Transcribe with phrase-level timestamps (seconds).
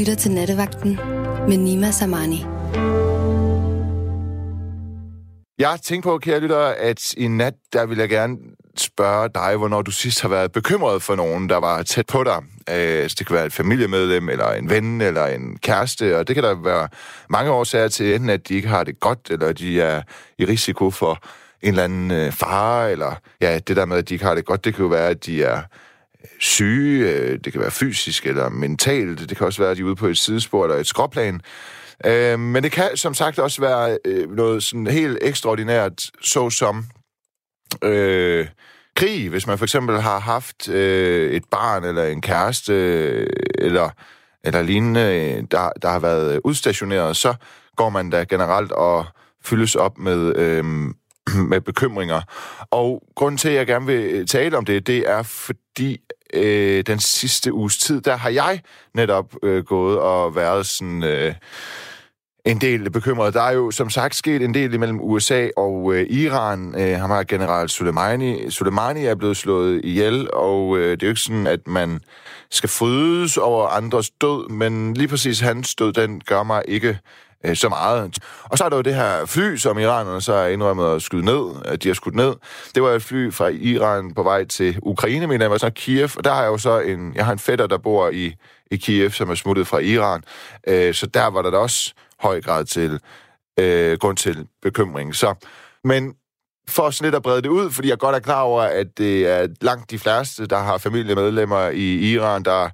[0.00, 0.98] lytter til Nattevagten
[1.48, 2.44] med Nima Samani.
[5.58, 8.36] Jeg tænkte på, kære lytter, at i nat, der vil jeg gerne
[8.76, 12.36] spørge dig, hvornår du sidst har været bekymret for nogen, der var tæt på dig.
[12.68, 16.34] Øh, altså, det kan være et familiemedlem, eller en ven, eller en kæreste, og det
[16.34, 16.88] kan der være
[17.30, 20.02] mange årsager til, enten at de ikke har det godt, eller de er
[20.38, 21.18] i risiko for
[21.62, 24.44] en eller anden øh, fare, eller ja, det der med, at de ikke har det
[24.44, 25.62] godt, det kan jo være, at de er
[26.40, 29.86] syge, øh, det kan være fysisk eller mentalt, det kan også være, at de er
[29.86, 31.40] ude på et sidespor eller et skråplan.
[32.06, 36.84] Øh, men det kan som sagt også være øh, noget sådan helt ekstraordinært, såsom
[37.82, 38.46] øh,
[38.96, 43.26] krig, hvis man for eksempel har haft øh, et barn eller en kæreste øh,
[43.58, 43.90] eller,
[44.44, 47.34] eller lignende, der, der har været udstationeret, så
[47.76, 49.06] går man da generelt og
[49.44, 50.64] fyldes op med, øh,
[51.50, 52.20] med bekymringer.
[52.70, 56.00] Og grunden til, at jeg gerne vil tale om det, det er fordi
[56.34, 58.60] øh, den sidste uges tid, der har jeg
[58.94, 61.02] netop øh, gået og været sådan...
[61.02, 61.34] Øh,
[62.44, 63.34] en del bekymret.
[63.34, 66.74] Der er jo som sagt sket en del imellem USA og øh, Iran.
[66.80, 68.50] Øh, ham har general Soleimani.
[68.50, 72.00] Soleimani er blevet slået ihjel, og øh, det er jo ikke sådan, at man
[72.50, 76.98] skal frydes over andres død, men lige præcis hans død, den gør mig ikke
[77.44, 78.18] øh, så meget.
[78.44, 81.24] Og så er der jo det her fly, som iranerne så er indrømmet at skyde
[81.24, 82.34] ned, at de har skudt ned.
[82.74, 86.10] Det var et fly fra Iran på vej til Ukraine, men jeg var så Kiev,
[86.16, 88.34] og der har jeg jo så en, jeg har en fætter, der bor i,
[88.70, 90.22] i Kiev, som er smuttet fra Iran.
[90.66, 93.00] Øh, så der var der da også høj grad til
[93.58, 95.14] øh, grund til bekymring.
[95.14, 95.34] Så,
[95.84, 96.14] men
[96.68, 99.26] for sådan lidt at brede det ud, fordi jeg godt er klar over, at det
[99.26, 102.68] er langt de fleste, der har familiemedlemmer i Iran, der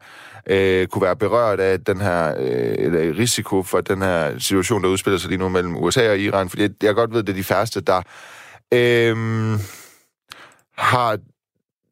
[0.50, 4.88] øh, kunne være berørt af den her øh, eller risiko for den her situation, der
[4.88, 7.36] udspiller sig lige nu mellem USA og Iran, fordi jeg godt ved, at det er
[7.36, 8.02] de færreste, der
[8.74, 9.16] øh,
[10.78, 11.18] har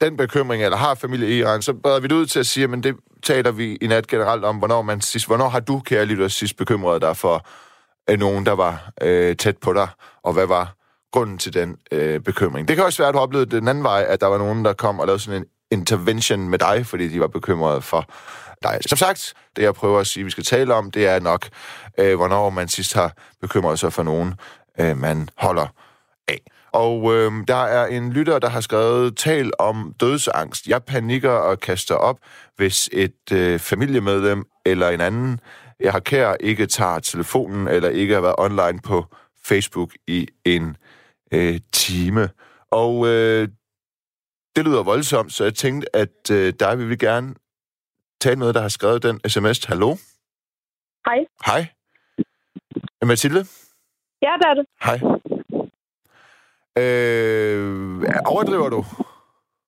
[0.00, 2.66] den bekymring, eller har familie i Iran, så breder vi det ud til at sige,
[2.66, 6.04] men det taler vi i nat generelt om, hvornår, man sidst, hvornår har du, kære
[6.04, 7.46] lytter, sidst bekymret dig for
[8.10, 9.88] øh, nogen, der var øh, tæt på dig,
[10.22, 10.74] og hvad var
[11.12, 12.68] grunden til den øh, bekymring?
[12.68, 14.72] Det kan også være, at du oplevede den anden vej, at der var nogen, der
[14.72, 18.06] kom og lavede sådan en intervention med dig, fordi de var bekymrede for
[18.64, 18.78] dig.
[18.86, 21.48] Som sagt, det jeg prøver at sige, vi skal tale om, det er nok,
[21.98, 24.34] øh, hvornår man sidst har bekymret sig for nogen,
[24.80, 25.66] øh, man holder
[26.28, 26.40] af.
[26.72, 30.66] Og øh, der er en lytter, der har skrevet, tal om dødsangst.
[30.66, 32.18] Jeg panikker og kaster op,
[32.56, 35.40] hvis et øh, familiemedlem eller en anden,
[35.80, 39.04] jeg har kær, ikke tager telefonen eller ikke har været online på
[39.44, 40.76] Facebook i en
[41.32, 42.28] øh, time.
[42.70, 43.48] Og øh,
[44.56, 47.34] det lyder voldsomt, så jeg tænkte, at øh, vi vil vi gerne
[48.24, 49.64] tage noget, der har skrevet den sms.
[49.64, 49.90] Hallo?
[51.06, 51.20] Hej.
[51.48, 51.62] Hej.
[53.10, 53.42] Mathilde?
[54.22, 54.66] Ja, det er det.
[54.86, 54.98] Hej.
[56.82, 58.80] Øh, overdriver du?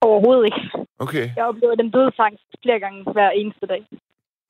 [0.01, 0.61] Overhovedet ikke.
[0.99, 1.27] Okay.
[1.37, 3.83] Jeg oplever den dødsangst flere gange hver eneste dag.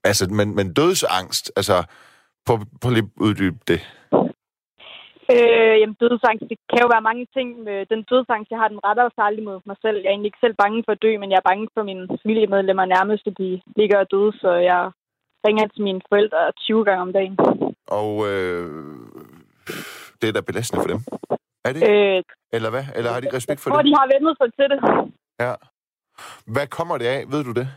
[0.05, 1.85] Altså, men, men dødsangst, altså,
[2.47, 3.81] prøv, prøv lige uddybe det.
[5.35, 7.49] Øh, jamen, dødsangst, det kan jo være mange ting.
[7.93, 9.97] Den dødsangst, jeg har, den retter sig aldrig mod mig selv.
[9.99, 12.05] Jeg er egentlig ikke selv bange for at dø, men jeg er bange for mine
[12.23, 14.83] familiemedlemmer nærmest, at de ligger og døde, så jeg
[15.47, 17.35] ringer til mine forældre 20 gange om dagen.
[18.01, 18.67] Og øh,
[20.21, 21.01] det er da belastende for dem.
[21.67, 21.81] Er det?
[21.91, 22.23] Øh,
[22.57, 22.85] Eller hvad?
[22.97, 23.87] Eller har de respekt for hvor det?
[23.89, 24.79] de har vendt sig til det.
[25.45, 25.55] Ja.
[26.55, 27.21] Hvad kommer det af?
[27.33, 27.69] Ved du det?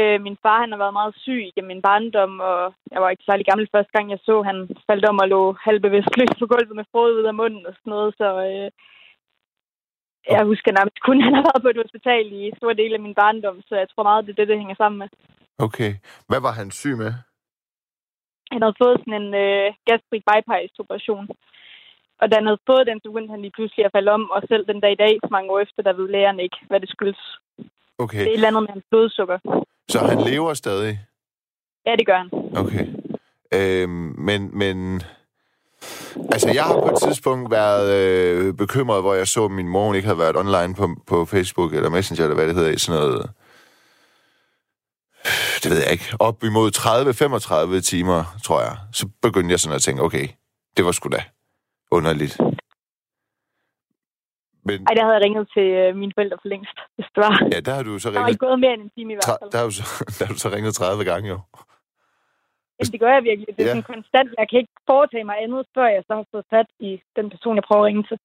[0.00, 3.28] Øh, min far han har været meget syg igennem min barndom, og jeg var ikke
[3.28, 4.58] særlig gammel første gang, jeg så, han
[4.88, 8.14] faldt om og lå halvbevidstløs på gulvet med frode ud af munden og sådan noget,
[8.20, 8.70] så øh,
[10.34, 13.04] jeg husker nærmest kun, at han har været på et hospital i store dele af
[13.06, 15.08] min barndom, så jeg tror meget, det er det, det hænger sammen med.
[15.66, 15.90] Okay.
[16.28, 17.12] Hvad var han syg med?
[18.52, 21.26] Han havde fået sådan en øh, gastric bypass-operation,
[22.20, 24.40] og da han havde fået den, så begyndte han lige pludselig at falde om, og
[24.50, 27.22] selv den dag i dag, mange år efter, der ved lægerne ikke, hvad det skyldes.
[27.98, 28.18] Okay.
[28.18, 29.38] Det er et eller andet med hans blodsukker.
[29.88, 31.00] Så han lever stadig?
[31.86, 32.30] Ja, det gør han.
[32.56, 32.86] Okay.
[33.54, 35.02] Øhm, men, men...
[36.32, 39.94] Altså, jeg har på et tidspunkt været øh, bekymret, hvor jeg så, at min mor
[39.94, 43.00] ikke havde været online på, på Facebook eller Messenger, eller hvad det hedder, i sådan
[43.00, 43.30] noget...
[45.62, 46.14] Det ved jeg ikke.
[46.18, 46.70] Op imod
[47.78, 48.76] 30-35 timer, tror jeg.
[48.92, 50.28] Så begyndte jeg sådan at tænke, okay,
[50.76, 51.22] det var sgu da
[51.90, 52.38] underligt.
[54.68, 57.34] Men Ej, der havde jeg ringet til øh, mine forældre for længst, hvis det var.
[57.54, 59.16] ja, der har du så Der var ringet, ikke gået mere end en time i
[59.16, 59.50] hvert fald.
[59.52, 59.84] der har du så,
[60.18, 61.38] der har du så ringet 30 gange, jo.
[62.76, 63.48] Jamen, det gør jeg virkelig.
[63.56, 63.74] Det er Ja.
[63.76, 64.28] sådan konstant.
[64.40, 67.54] Jeg kan ikke foretage mig andet, før jeg så har fået fat i den person,
[67.58, 68.18] jeg prøver at ringe til.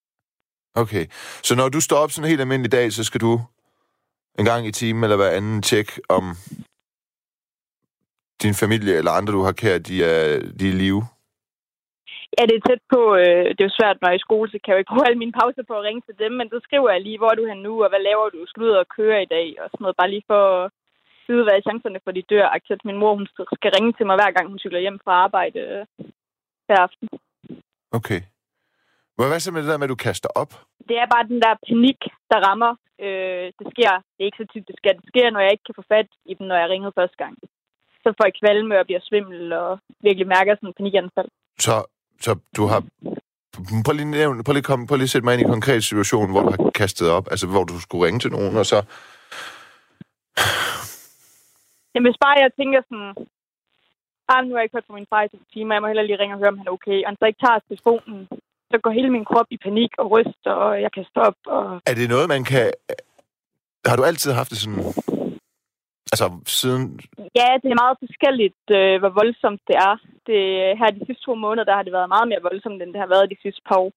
[0.84, 1.06] Okay.
[1.48, 3.34] Så når du står op sådan en helt almindelig dag, så skal du
[4.40, 6.24] en gang i timen eller hver anden tjekke, om
[8.44, 11.04] din familie eller andre, du har kært, de er, de er i live?
[12.38, 13.01] Ja, det er tæt på.
[13.22, 14.94] Øh, det er jo svært, når jeg er i skole, så kan jeg jo ikke
[14.94, 17.30] bruge alle mine pauser på at ringe til dem, men så skriver jeg lige, hvor
[17.31, 18.39] er du hen nu, og hvad laver du?
[18.45, 19.48] Skal du ud og køre i dag?
[19.62, 20.72] Og sådan noget, bare lige for at
[21.25, 22.48] side, hvad er chancerne for, de dør?
[22.56, 23.28] At min mor hun
[23.60, 25.86] skal ringe til mig, hver gang hun cykler hjem fra arbejde øh,
[26.68, 27.07] hver aften.
[28.00, 28.22] Okay.
[29.16, 30.51] Hvad så med det der med, at du kaster op?
[30.89, 32.00] Det er bare den der panik,
[32.31, 32.72] der rammer.
[33.06, 34.94] Øh, det sker, det er ikke så tit, det sker.
[35.00, 37.36] Det sker, når jeg ikke kan få fat i dem, når jeg ringede første gang.
[38.04, 41.30] Så får jeg kvalme og bliver svimmel og virkelig mærker sådan en panikanfald.
[41.66, 41.75] Så,
[42.21, 42.83] så du har
[43.85, 46.31] Prøv lige, nævne, prøv lige, kom, prøv lige sætte mig ind i en konkret situation,
[46.31, 48.77] hvor du har kastet op, altså hvor du skulle ringe til nogen, og så...
[51.91, 53.12] Jamen, hvis bare jeg tænker sådan,
[54.31, 56.07] ah, nu har jeg ikke hørt fra min far i to timer, jeg må heller
[56.07, 58.19] lige ringe og høre, om han er okay, og han så ikke tager telefonen,
[58.71, 61.44] så går hele min krop i panik og ryster, og jeg kan stoppe.
[61.56, 61.81] Og...
[61.89, 62.65] Er det noget, man kan...
[63.89, 64.83] Har du altid haft det sådan...
[66.12, 66.28] Altså,
[66.60, 66.84] siden...
[67.40, 69.96] Ja, det er meget forskelligt, øh, hvor voldsomt det er.
[70.28, 70.42] Det,
[70.80, 73.13] her de sidste to måneder, der har det været meget mere voldsomt, end det har
[73.16, 73.92] været de sidste par år.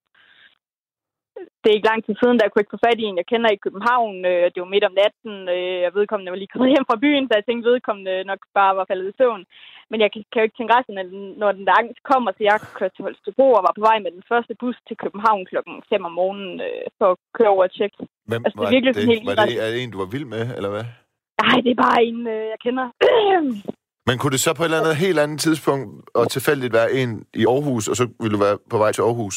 [1.60, 3.50] Det er ikke lang tid siden, der kunne ikke få fat i en, jeg kender
[3.52, 4.16] i København.
[4.30, 7.26] Øh, det var midt om natten, øh, jeg vedkommende var lige kommet hjem fra byen,
[7.26, 9.44] så jeg tænkte, vedkommende nok bare var faldet i søvn.
[9.90, 11.06] Men jeg kan, kan jo ikke tænke resten af
[11.40, 14.10] når den der angst kommer, så jeg kørte til Holstebro og var på vej med
[14.16, 17.72] den første bus til København klokken 5 om morgenen øh, for at køre over og
[17.76, 17.96] tjekke.
[18.30, 20.28] Hvem altså, det var, virkelig det, helt var det er det en, du var vild
[20.34, 20.86] med, eller hvad?
[21.42, 22.86] Nej, det er bare en, øh, jeg kender.
[24.08, 27.10] Men kunne det så på et eller andet helt andet tidspunkt og tilfældigt være en
[27.42, 29.36] i Aarhus, og så ville du være på vej til Aarhus?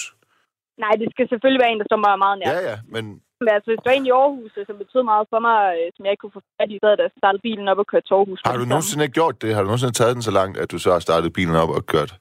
[0.83, 2.51] Nej, det skal selvfølgelig være en, der står mig meget nær.
[2.53, 3.03] Ja, ja, men...
[3.43, 6.01] Men altså, hvis det var en i Aarhus, som betød meget for mig, øh, som
[6.05, 8.15] jeg ikke kunne få fat i, så havde jeg startet bilen op og kørt til
[8.19, 8.39] Aarhus.
[8.45, 9.49] Har du nogensinde ikke gjort det?
[9.53, 11.83] Har du nogensinde taget den så langt, at du så har startet bilen op og
[11.93, 12.11] kørt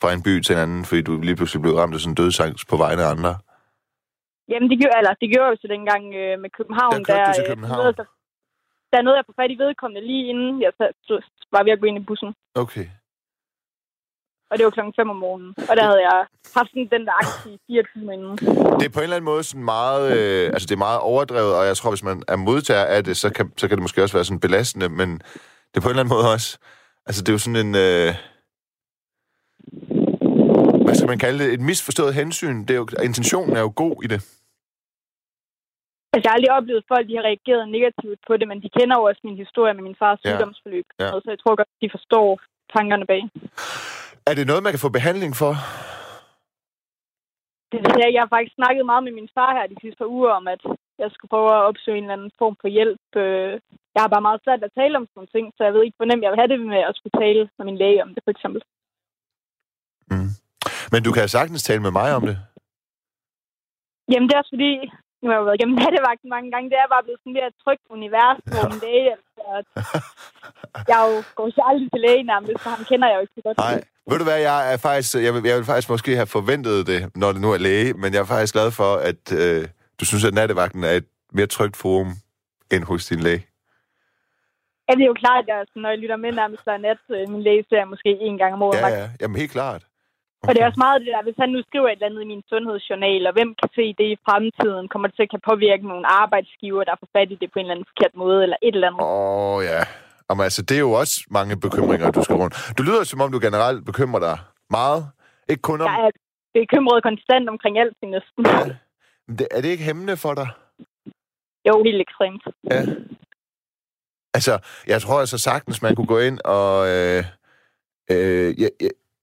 [0.00, 2.20] fra en by til en anden, fordi du lige pludselig blev ramt af sådan en
[2.22, 3.32] dødsangst på vegne af andre?
[4.50, 6.92] Jamen, det gjorde, eller, det gjorde jeg så dengang øh, med København.
[6.92, 7.80] Der kørte du til København?
[8.00, 8.06] Der,
[8.96, 10.72] der nåede jeg på fat i vedkommende lige inden jeg
[11.54, 12.30] var ved at gå ind i bussen.
[12.54, 12.86] Okay.
[14.50, 15.54] Og det var klokken 5 om morgenen.
[15.70, 16.26] Og der havde jeg
[16.56, 18.36] haft sådan den der aktie i fire timer inden.
[18.78, 21.54] Det er på en eller anden måde sådan meget, øh, altså det er meget overdrevet,
[21.58, 24.02] og jeg tror, hvis man er modtager af det, så kan, så kan det måske
[24.02, 25.10] også være sådan belastende, men
[25.70, 26.58] det er på en eller anden måde også,
[27.06, 28.10] altså det er jo sådan en, øh,
[30.84, 32.60] hvad skal man kalde det, et misforstået hensyn.
[32.60, 34.20] Det er jo, intentionen er jo god i det.
[36.12, 38.68] Altså, jeg har aldrig oplevet, at folk de har reageret negativt på det, men de
[38.76, 40.28] kender jo også min historie med min fars ja.
[40.28, 40.86] sygdomsforløb.
[41.00, 41.08] Ja.
[41.24, 42.28] Så jeg tror godt, de forstår
[42.74, 43.22] tankerne bag.
[44.28, 45.52] Er det noget, man kan få behandling for?
[47.72, 48.10] Det jeg.
[48.14, 50.62] Jeg har faktisk snakket meget med min far her de sidste par uger om, at
[51.02, 53.06] jeg skulle prøve at opsøge en eller anden form for hjælp.
[53.24, 53.52] Øh,
[53.94, 55.98] jeg har bare meget svært at tale om sådan nogle ting, så jeg ved ikke,
[55.98, 58.22] hvor nemt jeg vil have det med at skulle tale med min læge om det,
[58.24, 58.60] for eksempel.
[60.10, 60.30] Mm.
[60.92, 62.36] Men du kan sagtens tale med mig om det.
[64.10, 64.72] Jamen, det er også fordi,
[65.20, 67.58] nu har jeg været igennem nattevagten mange gange, det er bare blevet sådan mere et
[67.64, 69.12] trygt univers på min læge.
[69.58, 69.74] Altså,
[70.90, 73.42] jeg jo, går jo aldrig til læge nærmest, så ham kender jeg jo ikke så
[73.46, 73.56] godt.
[73.66, 73.78] Nej,
[74.10, 77.00] ved du hvad, jeg er faktisk, jeg vil, jeg vil faktisk måske have forventet det,
[77.22, 79.62] når det nu er læge, men jeg er faktisk glad for, at øh,
[79.98, 81.08] du synes, at nattevagten er et
[81.38, 82.10] mere trygt forum
[82.74, 83.42] end hos din læge.
[84.86, 87.28] Ja, det er jo klart, at jeg, når jeg lytter med nærmest hver nat, øh,
[87.32, 88.78] min læge ser måske en gang om året.
[88.78, 89.82] Ja, ja, jamen helt klart.
[90.46, 90.50] Okay.
[90.50, 92.32] Og det er også meget det der, hvis han nu skriver et eller andet i
[92.32, 95.84] min sundhedsjournal, og hvem kan se det i fremtiden, kommer det til at kan påvirke
[95.92, 98.74] nogle arbejdsgiver, der får fat i det på en eller anden forkert måde, eller et
[98.74, 99.02] eller andet.
[99.02, 99.82] Åh, oh, ja.
[100.26, 102.54] Jamen, altså, det er jo også mange bekymringer, du skal rundt.
[102.78, 104.36] Du lyder som om, du generelt bekymrer dig
[104.78, 105.02] meget.
[105.50, 105.86] Ikke kun om...
[105.90, 106.10] Jeg er
[106.60, 108.42] bekymret konstant omkring alt næsten.
[108.46, 108.64] Ja.
[109.38, 110.48] Det, er det ikke hæmmende for dig?
[111.68, 112.42] Jo, helt ekstremt.
[112.70, 112.80] Ja.
[114.34, 114.54] Altså,
[114.86, 116.88] jeg tror altså sagtens, man kunne gå ind og...
[116.94, 117.24] Øh,
[118.10, 118.68] øh, ja,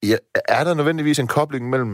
[0.10, 0.17] ja,
[0.57, 1.93] er der nødvendigvis en kobling mellem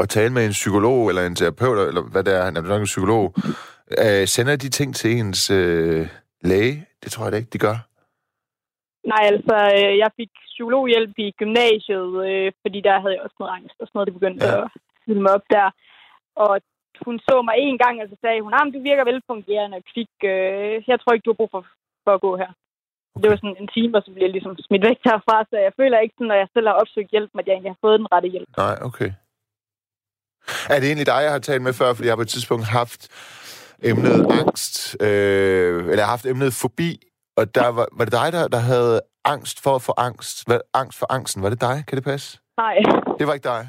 [0.00, 2.80] at tale med en psykolog eller en terapeut, eller hvad det er, han er nok
[2.80, 3.24] en psykolog,
[4.04, 6.06] øh, sender de ting til ens øh,
[6.50, 6.86] læge?
[7.02, 7.76] Det tror jeg da ikke, de gør.
[9.12, 13.54] Nej, altså, øh, jeg fik psykologhjælp i gymnasiet, øh, fordi der havde jeg også noget
[13.58, 14.64] angst og sådan noget, det begyndte ja.
[14.64, 14.70] at
[15.04, 15.66] fylde mig op der.
[16.44, 16.52] Og
[17.06, 20.12] hun så mig en gang, og så sagde hun, at du virker velfungerende kvik.
[20.34, 21.62] Øh, jeg tror ikke, du har brug for,
[22.04, 22.50] for at gå her.
[23.14, 23.22] Okay.
[23.22, 25.72] Det var sådan en time, og så bliver jeg ligesom smidt væk herfra, så jeg
[25.80, 28.12] føler ikke, sådan, når jeg selv har opsøgt hjælp, at jeg egentlig har fået den
[28.14, 28.48] rette hjælp.
[28.64, 29.10] Nej, okay.
[30.72, 32.64] Er det egentlig dig, jeg har talt med før, fordi jeg har på et tidspunkt
[32.80, 33.02] haft
[33.90, 36.90] emnet angst, øh, eller haft emnet fobi,
[37.38, 40.36] og der var, var det dig, der, der havde angst for at få angst?
[40.46, 41.76] Hvad, angst for angsten, var det dig?
[41.86, 42.28] Kan det passe?
[42.64, 42.76] Nej.
[43.18, 43.62] Det var ikke dig?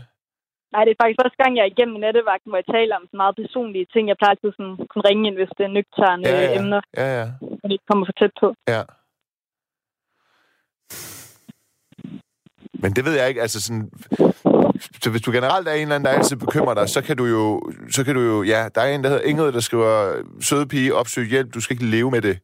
[0.73, 3.21] Nej, det er faktisk første gang, jeg er igennem nattevagten, hvor jeg taler om sådan
[3.23, 4.03] meget personlige ting.
[4.07, 6.59] Jeg plejer altid sådan kunne ringe ind, hvis det er nøgterne ja, ja.
[6.59, 6.81] emner.
[7.01, 7.27] Ja, ja.
[7.63, 8.47] Og det kommer for tæt på.
[8.73, 8.83] Ja.
[12.79, 13.89] Men det ved jeg ikke, altså sådan...
[15.03, 17.25] Så hvis du generelt er en eller anden, der altid bekymrer dig, så kan du
[17.25, 17.71] jo...
[17.91, 20.95] Så kan du jo ja, der er en, der hedder Ingrid, der skriver, søde pige,
[20.95, 22.39] opsøg hjælp, du skal ikke leve med det.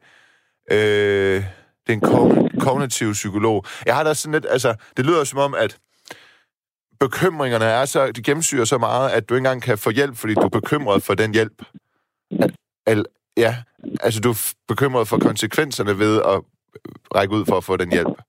[0.72, 1.44] Øh,
[1.88, 3.65] det er en kognitiv psykolog.
[3.86, 5.77] Jeg har da sådan lidt, altså, det lyder som om, at
[7.00, 10.34] bekymringerne er så, de gennemsyrer så meget, at du ikke engang kan få hjælp, fordi
[10.34, 11.63] du er bekymret for den hjælp.
[12.86, 13.06] Al,
[13.38, 13.56] ja,
[14.01, 16.41] altså du er bekymret for konsekvenserne ved at
[17.15, 18.22] række ud for at få den hjælp.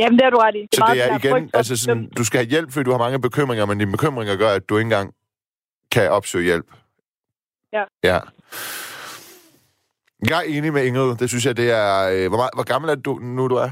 [0.00, 0.68] Jamen, det har du ret i.
[0.74, 2.98] Så meget det er igen, frygt altså sådan, du skal have hjælp, fordi du har
[2.98, 5.14] mange bekymringer, men dine bekymringer gør, at du ikke engang
[5.90, 6.66] kan opsøge hjælp.
[7.72, 7.82] Ja.
[8.04, 8.18] Ja.
[10.28, 11.16] Jeg er enig med Ingrid.
[11.16, 12.08] Det synes jeg, det er...
[12.12, 13.70] Øh, hvor, meget, hvor gammel er du nu, du er?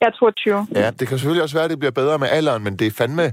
[0.00, 0.66] Jeg er 22.
[0.74, 2.90] Ja, det kan selvfølgelig også være, at det bliver bedre med alderen, men det er
[2.90, 3.32] fandme...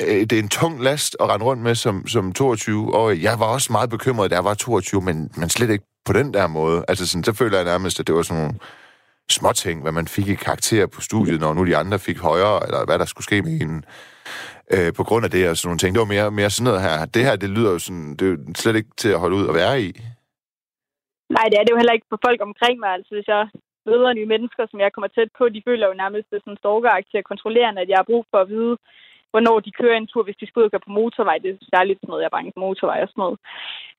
[0.00, 3.40] Øh, det er en tung last at rende rundt med som, som 22 og Jeg
[3.40, 6.46] var også meget bekymret, da jeg var 22, men, men slet ikke på den der
[6.46, 6.84] måde.
[6.88, 8.58] Altså, sådan, så føler jeg nærmest, at det var sådan nogle
[9.38, 12.80] småting, hvad man fik i karakter på studiet, når nu de andre fik højere, eller
[12.86, 13.84] hvad der skulle ske med en
[14.74, 15.90] øh, på grund af det og sådan nogle ting.
[15.94, 16.96] Det var mere, mere sådan noget her.
[17.14, 19.46] Det her, det lyder jo sådan, det er jo slet ikke til at holde ud
[19.50, 19.88] og være i.
[21.36, 22.92] Nej, det er det jo heller ikke for folk omkring mig.
[22.96, 23.42] Altså, hvis jeg
[23.90, 27.22] møder nye mennesker, som jeg kommer tæt på, de føler jo nærmest det sådan stalkeragtigt
[27.22, 28.74] og kontrollerende, at jeg har brug for at vide,
[29.32, 31.36] hvornår de kører en tur, hvis de skal ud og køre på motorvej.
[31.42, 33.38] Det er særligt sådan noget, jeg er bange for motorvej og sådan noget.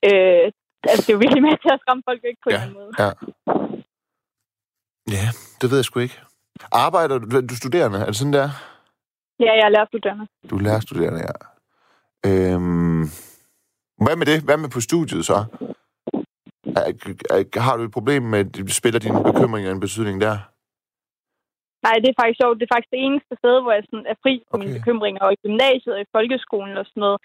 [0.08, 0.46] Øh,
[0.92, 2.60] altså, det er jo virkelig med til at skræmme folk væk på ja.
[2.66, 2.92] en måde.
[3.04, 3.12] Ja.
[5.18, 5.28] Ja,
[5.62, 6.20] det ved jeg sgu ikke.
[6.72, 7.98] Arbejder du, du er studerende?
[8.00, 8.50] Er det sådan der?
[9.40, 10.26] Ja, jeg er lærerstuderende.
[10.50, 11.36] Du er lærerstuderende, ja.
[12.30, 13.04] Øhm,
[14.04, 14.38] hvad med det?
[14.48, 15.40] Hvad med på studiet så?
[16.80, 16.86] Er,
[17.36, 18.42] er, har du et problem med,
[18.82, 20.36] spiller dine bekymringer en betydning der?
[21.86, 22.58] Nej, det er faktisk sjovt.
[22.58, 24.60] Det er faktisk det eneste sted, hvor jeg sådan er fri på okay.
[24.62, 25.22] mine bekymringer.
[25.26, 27.20] Og i gymnasiet og i folkeskolen og sådan noget,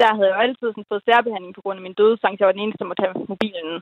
[0.00, 2.32] der havde jeg jo altid sådan fået særbehandling på grund af min dødsang.
[2.34, 3.72] Jeg var den eneste, der måtte have mobilen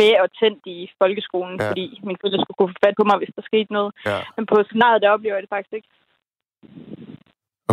[0.00, 1.68] med og tændt i folkeskolen, Ja.
[1.68, 3.90] fordi min forældre skulle kunne få fat på mig, hvis der skete noget.
[4.06, 4.18] Ja.
[4.36, 5.88] Men på seminariet, der oplever jeg det faktisk ikke.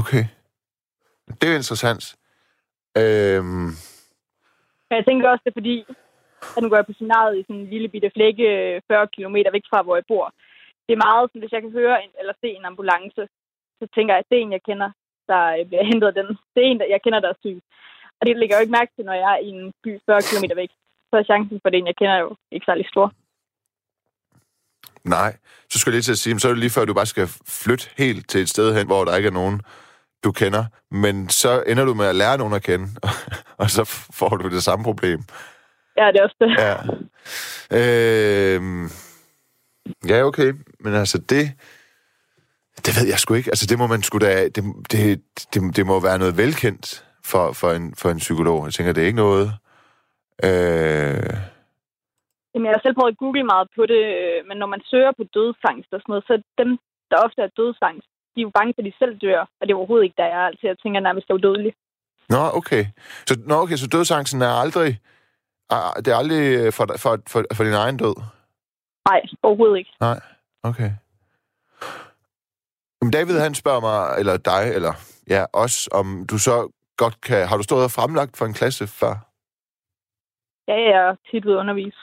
[0.01, 0.23] Okay.
[1.38, 2.03] Det er jo interessant.
[3.01, 3.69] Øhm,
[4.89, 5.77] Men jeg tænker også, det er fordi,
[6.55, 8.45] at nu går jeg på seminariet i sådan en lille bitte flække
[8.75, 10.25] øh, 40 km væk fra, hvor jeg bor.
[10.85, 13.21] Det er meget sådan, hvis jeg kan høre en, eller se en ambulance,
[13.79, 14.89] så tænker jeg, at det er en, jeg kender,
[15.31, 16.27] der øh, bliver hentet den.
[16.53, 17.59] Det er en, der jeg kender, der er syg.
[18.19, 20.21] Og det lægger jeg jo ikke mærke til, når jeg er i en by 40
[20.29, 20.71] km væk.
[21.09, 23.13] Så er chancen for det, en, jeg kender, jo ikke særlig stor.
[25.03, 25.37] nej,
[25.69, 27.27] så skulle jeg lige til at sige, så er det lige før, du bare skal
[27.47, 29.61] flytte helt til et sted hen, hvor der ikke er nogen,
[30.23, 30.65] du kender.
[30.91, 32.87] Men så ender du med at lære nogen at kende,
[33.61, 35.19] og så får du det samme problem.
[35.97, 36.51] Ja, det er også det.
[36.57, 36.75] Ja.
[37.77, 38.89] Øhm,
[40.07, 40.53] ja, okay.
[40.79, 41.51] Men altså, det...
[42.85, 43.49] Det ved jeg sgu ikke.
[43.49, 44.43] Altså, det må man sgu da...
[44.47, 45.21] Det, det,
[45.53, 48.65] det, det må være noget velkendt for, for, en, for en psykolog.
[48.65, 49.53] Jeg tænker, det er ikke noget...
[50.48, 51.36] Øh,
[52.51, 55.12] Jamen, jeg har selv prøvet at google meget på det, øh, men når man søger
[55.19, 56.69] på dødsangst og sådan noget, så dem,
[57.12, 59.72] der ofte er dødsangst, de er jo bange for, at de selv dør, og det
[59.72, 60.43] er overhovedet ikke der er.
[60.50, 61.75] Altså, jeg tænker nærmest, det er udødeligt.
[62.29, 62.84] nå, okay.
[63.27, 64.89] Så, nå, okay, så dødsangsten er aldrig...
[66.03, 68.15] Det er aldrig for, for, for, for din egen død?
[69.10, 69.91] Nej, overhovedet ikke.
[70.00, 70.19] Nej,
[70.63, 70.91] okay.
[73.01, 74.93] Men David, han spørger mig, eller dig, eller
[75.29, 77.48] ja, os, om du så godt kan...
[77.48, 79.28] Har du stået og fremlagt for en klasse før?
[80.69, 81.97] Ja, jeg er tit ved undervise.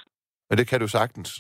[0.51, 1.31] Men det kan du sagtens.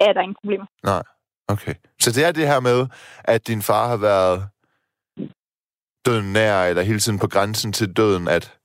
[0.00, 0.66] Ja, der er ingen problemer.
[0.82, 1.02] Nej,
[1.48, 1.74] okay.
[2.00, 2.86] Så det er det her med,
[3.24, 4.48] at din far har været
[6.06, 8.58] døden nær, eller hele tiden på grænsen til døden, at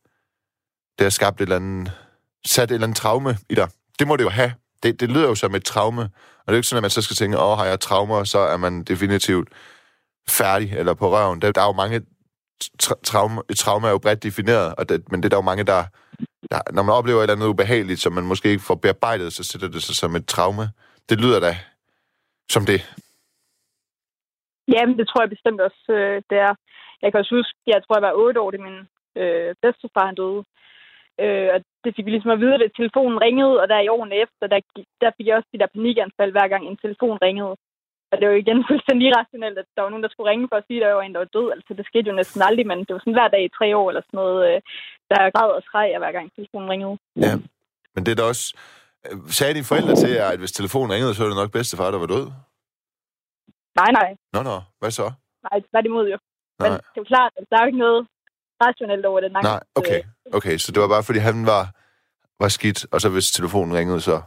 [0.98, 1.92] det har skabt et eller andet,
[2.46, 3.70] sat et eller andet traume i dig.
[4.00, 4.54] Det må det jo have.
[4.84, 6.02] Det, det lyder jo som et traume.
[6.02, 8.24] Og det er jo ikke sådan, at man så skal tænke, åh, har jeg traumer,
[8.24, 9.50] så er man definitivt
[10.30, 11.42] færdig eller på røven.
[11.42, 12.02] Der, der er jo mange...
[12.84, 15.42] Tra- traume, et traume er jo bredt defineret, og det, men det er der jo
[15.42, 15.84] mange, der,
[16.52, 19.44] ja, Når man oplever et eller andet ubehageligt, som man måske ikke får bearbejdet, så
[19.44, 20.66] sætter det sig som et traume.
[21.10, 21.54] Det lyder da
[22.50, 22.80] som det.
[24.74, 26.54] Jamen, det tror jeg bestemt også, øh, det er.
[27.02, 28.80] Jeg kan også huske, jeg tror, jeg var otte år, da min
[29.22, 30.42] øh, bedstefar han døde.
[31.24, 34.16] Øh, og det fik vi ligesom at vide, at telefonen ringede, og der i årene
[34.26, 34.60] efter, der,
[35.02, 37.56] der fik jeg også de der panikanfald, hver gang en telefon ringede.
[38.12, 40.58] Og det var jo igen fuldstændig irrationelt, at der var nogen, der skulle ringe for
[40.60, 41.48] at sige, at der var en, der var død.
[41.56, 43.88] Altså, det skete jo næsten aldrig, men det var sådan hver dag i tre år
[43.90, 44.58] eller sådan noget, øh,
[45.10, 46.96] der græd og skreg, hver gang telefonen ringede.
[47.26, 47.34] Ja.
[47.94, 48.46] Men det er da også...
[49.06, 51.92] øh, Sagde dine forældre til jer, at hvis telefonen ringede, så var det nok bedstefar,
[51.92, 52.26] der var død?
[53.82, 54.10] Nej, nej.
[54.34, 54.58] Nå, nå.
[54.80, 55.08] Hvad så?
[55.48, 56.18] Nej, tværtimod jo.
[56.62, 56.78] Men Nej.
[56.78, 58.08] det er jo klart, at der er jo ikke noget
[58.66, 59.32] rationelt over det.
[59.32, 60.02] Nej, okay.
[60.38, 61.64] Okay, så det var bare, fordi han var,
[62.44, 64.22] var skidt, og så hvis telefonen ringede, så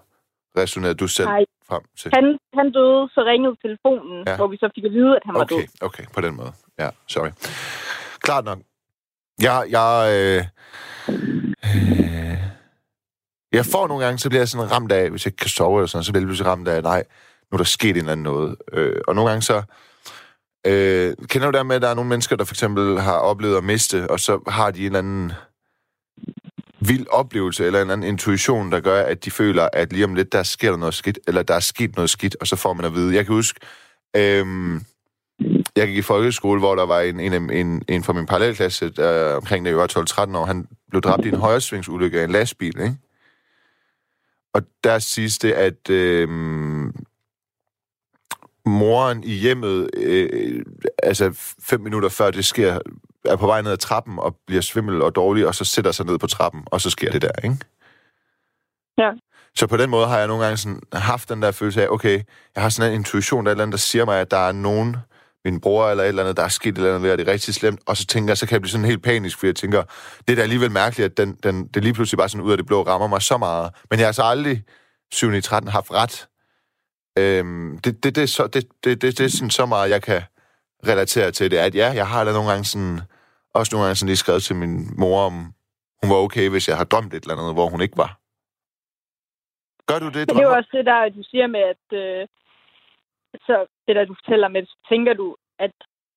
[0.58, 2.10] resonerede du selv Nej, frem til...
[2.14, 4.36] han, han døde, så ringede telefonen, Ja.
[4.36, 5.56] hvor vi så fik at vide, at han var død.
[5.58, 6.52] Okay, okay, på den måde.
[6.78, 7.30] Ja, sorry.
[8.20, 8.58] Klart nok.
[9.42, 10.44] Jeg, jeg, øh,
[11.64, 12.38] øh,
[13.52, 15.78] jeg får nogle gange, så bliver jeg sådan ramt af, hvis jeg ikke kan sove
[15.78, 17.04] eller sådan, så bliver jeg pludselig ramt af, nej,
[17.50, 18.56] nu er der sket en eller anden noget.
[18.72, 19.62] Øh, og nogle gange så,
[20.66, 23.56] øh, kender du der med, at der er nogle mennesker, der for eksempel har oplevet
[23.56, 25.32] at miste, og så har de en eller anden
[26.88, 30.32] vild oplevelse, eller en anden intuition, der gør, at de føler, at lige om lidt,
[30.32, 32.84] der sker der noget skidt, eller der er sket noget skidt, og så får man
[32.84, 33.14] at vide.
[33.14, 33.60] Jeg kan huske,
[34.16, 34.84] øhm,
[35.76, 39.34] jeg gik i folkeskole, hvor der var en, en, en, en fra min parallelklasse, der,
[39.34, 42.80] omkring da jeg var 12-13 år, han blev dræbt i en højresvingsulykke af en lastbil,
[42.80, 42.96] ikke?
[44.54, 46.92] Og der siges det, at øhm,
[48.66, 50.64] moren i hjemmet, øh,
[51.02, 52.78] altså fem minutter før det sker,
[53.24, 56.06] er på vej ned ad trappen og bliver svimmel og dårlig, og så sætter sig
[56.06, 57.56] ned på trappen, og så sker det der, ikke?
[58.98, 59.10] Ja.
[59.54, 62.22] Så på den måde har jeg nogle gange sådan haft den der følelse af, okay,
[62.54, 64.36] jeg har sådan en intuition, der er et eller andet, der siger mig, at der
[64.48, 64.96] er nogen,
[65.44, 67.26] min bror eller et eller andet, der er sket et eller andet, der er det
[67.26, 69.56] rigtig slemt, og så tænker jeg, så kan jeg blive sådan helt panisk, fordi jeg
[69.56, 69.82] tænker,
[70.28, 72.56] det er da alligevel mærkeligt, at den, den, det lige pludselig bare sådan ud af
[72.56, 73.70] det blå rammer mig så meget.
[73.90, 74.62] Men jeg har så aldrig
[75.12, 75.32] 7.
[75.32, 76.28] i 13 haft ret.
[77.18, 80.02] Øhm, det, det, det, er så, det, det, det, det er sådan så meget, jeg
[80.02, 80.22] kan
[80.90, 82.98] relatere til det, at ja, jeg har da nogle gange sådan,
[83.58, 85.36] også nogle gange sådan lige skrevet til min mor, om
[86.00, 88.12] hun var okay, hvis jeg har drømt et eller andet, hvor hun ikke var.
[89.88, 90.22] Gør du det?
[90.24, 92.22] Men det er jo også det der, du siger med, at øh,
[93.46, 93.54] så
[93.86, 95.26] det der, du fortæller med, så tænker du,
[95.64, 95.74] at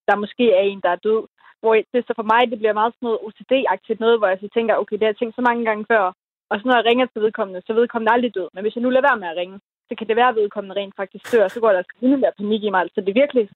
[0.07, 1.21] der måske er en, der er død.
[1.61, 4.49] Hvor det så for mig, det bliver meget sådan noget OCD-agtigt noget, hvor jeg så
[4.53, 6.03] tænker, okay, det har jeg tænkt så mange gange før.
[6.49, 8.47] Og så når jeg ringer til vedkommende, så er vedkommende aldrig død.
[8.53, 9.57] Men hvis jeg nu lader være med at ringe,
[9.87, 12.37] så kan det være, at vedkommende rent faktisk dør, så går der altså endnu mere
[12.39, 12.83] panik i mig.
[12.95, 13.49] Så det er virkelig...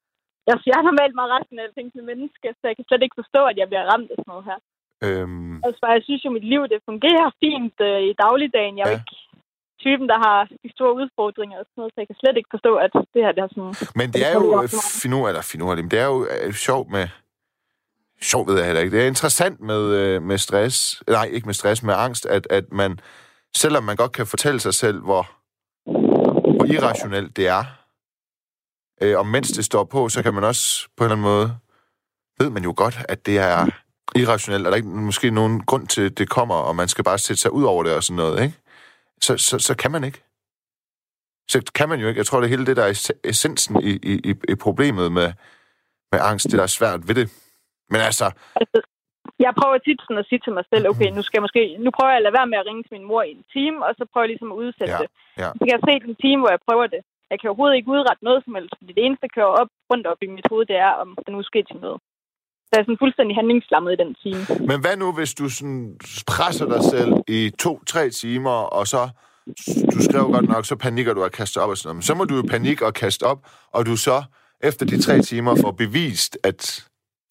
[0.49, 3.57] Jeg, jeg er normalt meget rationelt tænkende menneske, så jeg kan slet ikke forstå, at
[3.61, 4.59] jeg bliver ramt af sådan noget her.
[5.05, 8.75] Øhm, Altså, jeg synes jo, mit liv det fungerer fint øh, i dagligdagen.
[8.77, 9.01] Jeg er jo Ja.
[9.01, 9.15] ikke
[9.85, 12.71] typen, der har de store udfordringer og sådan noget, så jeg kan slet ikke forstå,
[12.85, 13.75] at det her det har sådan...
[13.99, 14.99] men det er det jo fungerer øh, så meget.
[15.01, 17.05] finu, eller men det er jo øh, sjovt med...
[18.31, 18.95] Sjovt ved jeg heller ikke.
[18.95, 22.65] Det er interessant med, øh, med stress, nej, ikke med stress, med angst, at, at
[22.71, 22.99] man,
[23.55, 25.23] selvom man godt kan fortælle sig selv, hvor,
[26.57, 27.63] hvor irrationelt det er,
[29.01, 31.57] øh, og mens det står på, så kan man også på en eller anden måde,
[32.39, 33.65] ved man jo godt, at det er
[34.15, 34.65] irrationelt.
[34.65, 37.41] Er der ikke måske nogen grund til, at det kommer, og man skal bare sætte
[37.41, 38.55] sig ud over det og sådan noget, ikke?
[39.21, 40.23] Så, så, så kan man ikke.
[41.51, 42.17] Så kan man jo ikke.
[42.17, 44.13] Jeg tror, det er hele det, der er ess- essensen i, i,
[44.49, 45.33] i- problemet med,
[46.11, 47.27] med angst, det der er svært ved det.
[47.91, 48.25] Men altså,
[48.61, 48.79] Altså,
[49.45, 51.89] jeg prøver tit sådan at sige til mig selv, okay, nu skal jeg måske, nu
[51.97, 53.91] prøver jeg at lade være med at ringe til min mor i en time, og
[53.97, 55.09] så prøver jeg ligesom at udsætte Ja, det.
[55.41, 55.49] ja.
[55.57, 57.01] Så kan jeg se den time, hvor jeg prøver det.
[57.31, 60.05] Jeg kan overhovedet ikke udrette noget som helst, fordi det eneste, der kører op, rundt
[60.11, 61.99] op i mit hoved, det er, om der nu sker til noget.
[62.65, 64.41] Så jeg er sådan fuldstændig handlingslammet i den time.
[64.69, 65.97] men hvad nu, hvis du sådan
[66.33, 69.01] presser dig selv i to-tre timer, og så,
[69.93, 71.95] du skrev godt nok, så panikker du og kaster op og sådan noget.
[71.95, 73.39] Men så må du jo panik og kaste op,
[73.75, 74.23] og du så
[74.63, 76.89] efter de tre timer får bevist, at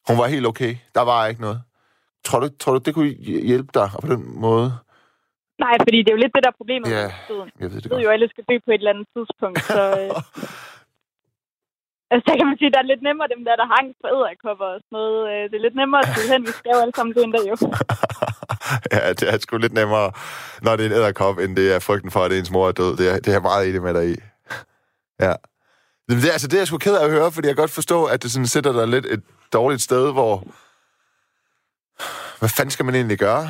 [0.09, 0.77] hun var helt okay.
[0.95, 1.61] Der var ikke noget.
[2.25, 3.09] Tror du, tror du det kunne
[3.51, 4.73] hjælpe dig på den måde?
[5.65, 7.51] Nej, fordi det er jo lidt det, der er problemet Ja, med døden.
[7.63, 8.05] Jeg ved det Jeg ved godt.
[8.05, 9.81] jo, at alle skal dø på et eller andet tidspunkt, så...
[10.01, 10.13] Øh,
[12.13, 14.69] altså, der kan man sige, der er lidt nemmere dem der, der angst for æderkopper
[14.75, 15.19] og sådan noget.
[15.33, 17.35] Øh, det er lidt nemmere at sige hen, vi skal jo alle sammen dø en
[17.37, 17.57] dag jo.
[18.95, 20.09] ja, det er sgu lidt nemmere,
[20.65, 22.93] når det er en æderkop, end det er frygten for, at ens mor er død.
[23.01, 24.17] Det er, det er jeg meget enig med dig i.
[25.27, 25.35] Ja.
[26.09, 27.79] Det, er- altså, det er jeg sgu ked af at høre, fordi jeg kan godt
[27.81, 30.33] forstå, at det sådan sætter dig lidt et dårligt sted, hvor...
[32.39, 33.49] Hvad fanden skal man egentlig gøre?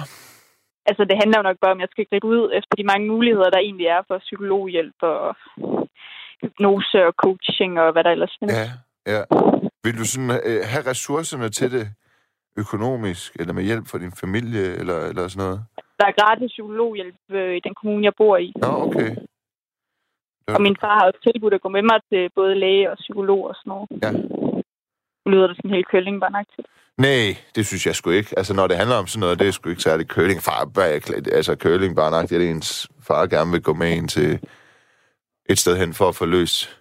[0.89, 3.07] Altså, det handler jo nok bare om, at jeg skal gribe ud efter de mange
[3.13, 5.37] muligheder, der egentlig er for psykologhjælp og
[6.43, 8.57] hypnose og coaching og hvad der ellers findes.
[8.59, 8.67] Ja,
[9.15, 9.23] ja.
[9.85, 11.87] Vil du sådan øh, have ressourcerne til det
[12.63, 15.61] økonomisk, eller med hjælp fra din familie, eller, eller sådan noget?
[15.99, 18.53] Der er gratis psykologhjælp øh, i den kommune, jeg bor i.
[18.57, 19.11] Nå, okay.
[20.57, 23.41] Og min far har også tilbudt at gå med mig til både læge og psykolog
[23.51, 23.89] og sådan noget.
[24.05, 24.11] Ja.
[25.33, 26.65] Lyder det sådan helt kølling bare nok til.
[26.99, 28.35] Nej, det synes jeg sgu ikke.
[28.37, 30.43] Altså, når det handler om sådan noget, det er sgu ikke særlig curling.
[30.43, 30.81] Far,
[31.33, 34.41] altså, curling bare nok, det er ens far gerne vil gå med en til
[35.49, 36.81] et sted hen for at få løst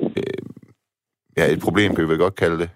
[0.00, 0.42] øh,
[1.36, 2.70] ja, et problem, kan vi vel godt kalde det.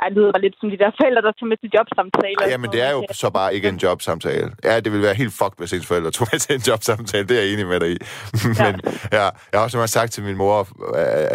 [0.00, 2.42] Ej, det lyder bare lidt som de der forældre, der tager med til jobsamtaler.
[2.42, 4.50] Ej, ja, men det er jo så bare ikke en jobsamtale.
[4.64, 7.26] Ja, det vil være helt fucked, hvis ens forældre tog med til en jobsamtale.
[7.28, 7.98] Det er jeg enig med dig i.
[8.62, 8.74] men
[9.12, 10.68] ja, jeg har også sagt til min mor,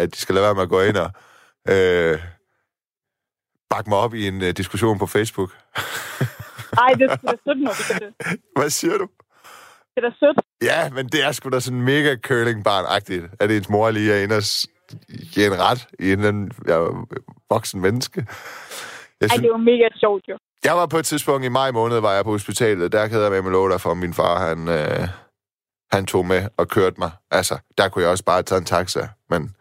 [0.02, 1.10] at de skal lade være med at gå ind og
[1.74, 2.18] øh,
[3.70, 5.50] bakke mig op i en uh, diskussion på Facebook.
[6.82, 8.40] Ej, det er da sødt, når vi kan det.
[8.56, 9.08] Hvad siger du?
[9.94, 10.38] Det er da sødt.
[10.62, 14.36] Ja, men det er sgu da sådan mega curlingbarn-agtigt, at ens mor lige er inde
[14.36, 14.42] og
[15.32, 16.78] give en ret i en anden ja,
[17.50, 18.26] voksen menneske.
[19.20, 20.38] Jeg, Ej, synes, det var mega sjovt, jo.
[20.64, 22.92] jeg var på et tidspunkt i maj måned, var jeg på hospitalet.
[22.92, 25.08] Der havde jeg med lov der for min far, han, øh,
[25.92, 27.10] han tog med og kørte mig.
[27.30, 29.54] Altså, der kunne jeg også bare tage en taxa, men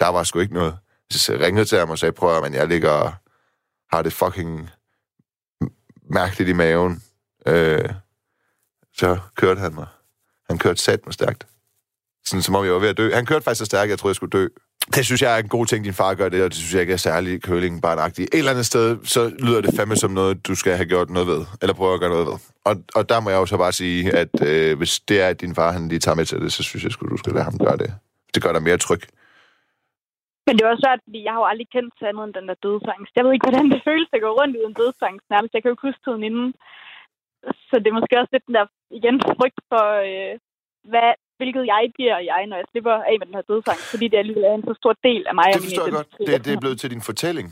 [0.00, 0.78] der var sgu ikke noget.
[1.10, 3.12] Så ringede til ham og sagde, prøv at, men jeg ligger og
[3.92, 4.70] har det fucking
[6.10, 7.02] mærkeligt i maven.
[7.46, 7.88] Øh,
[8.96, 9.86] så kørte han mig.
[10.48, 11.46] Han kørte sat mig stærkt.
[12.26, 13.14] Sådan som om jeg var ved at dø.
[13.14, 14.46] Han kørte faktisk så stærkt, jeg troede, jeg skulle dø.
[14.94, 16.80] Det synes jeg er en god ting, din far gør det, og det synes jeg
[16.80, 18.34] ikke er særlig curlingbarnagtigt.
[18.34, 21.28] Et eller andet sted, så lyder det fandme som noget, du skal have gjort noget
[21.28, 21.44] ved.
[21.62, 22.34] Eller prøve at gøre noget ved.
[22.64, 25.40] Og, og der må jeg jo så bare sige, at øh, hvis det er, at
[25.40, 27.44] din far han lige tager med til det, så synes jeg sgu, du skal lade
[27.44, 27.94] ham gøre det.
[28.34, 29.00] Det gør dig mere tryg.
[30.46, 32.62] Men det var svært, fordi jeg har jo aldrig kendt til andet end den der
[32.66, 33.12] dødsangst.
[33.16, 35.54] Jeg ved ikke, hvordan det føles at gå rundt uden dødsangst nærmest.
[35.54, 36.48] Jeg kan jo ikke huske tiden inden.
[37.68, 38.66] Så det er måske også lidt den der,
[38.98, 40.34] igen, frygt for, øh,
[40.90, 44.18] hvad hvilket jeg bliver jeg, når jeg slipper af med den her dødsang, fordi det
[44.18, 45.48] alligevel er en så stor del af mig.
[45.54, 46.10] Det forstår jeg godt.
[46.26, 47.48] Det, det er blevet til din fortælling.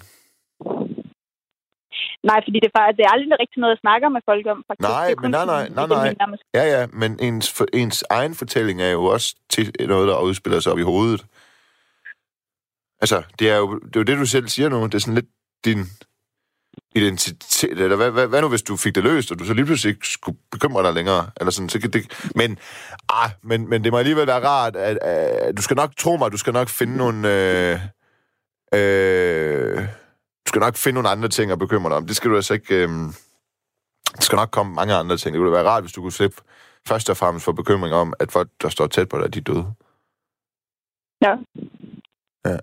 [2.31, 4.65] Nej, fordi det er, det er aldrig rigtig noget, jeg snakker med folk om.
[4.69, 4.89] Faktisk.
[4.89, 6.15] Nej, men nej, nej, nej, nej.
[6.59, 10.61] Ja, ja, men ens, for, ens egen fortælling er jo også til noget, der udspiller
[10.61, 11.21] sig op i hovedet.
[13.03, 14.85] Altså, det er jo det, er jo det du selv siger nu.
[14.85, 15.29] Det er sådan lidt
[15.65, 15.87] din
[16.95, 19.67] identitet, eller hvad, hvad, hvad nu, hvis du fik det løst, og du så lige
[19.67, 22.59] pludselig ikke skulle bekymre dig længere, eller sådan, så kan det, men,
[23.09, 26.33] ah, men, men det må alligevel være rart, at, at, du skal nok tro mig,
[26.33, 27.81] du skal nok finde nogle, øh,
[28.75, 29.79] øh,
[30.45, 32.07] du skal nok finde nogle andre ting at bekymre dig om.
[32.07, 32.89] Det skal du altså ikke, øh,
[34.17, 35.33] der skal nok komme mange andre ting.
[35.33, 36.37] Det kunne være rart, hvis du kunne slippe
[36.89, 39.43] først og fremmest for bekymring om, at folk, der står tæt på dig, de er
[39.43, 39.67] døde.
[41.23, 41.37] Ja.
[42.45, 42.59] Ja.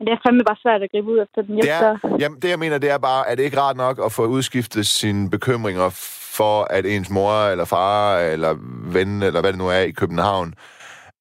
[0.00, 1.56] Men det er fandme bare svært at gribe ud efter den.
[1.56, 4.12] Det, er, jamen, det jeg mener, det er bare, at det ikke rart nok at
[4.12, 5.90] få udskiftet sine bekymringer
[6.36, 8.56] for, at ens mor eller far eller
[8.92, 10.54] ven, eller hvad det nu er i København,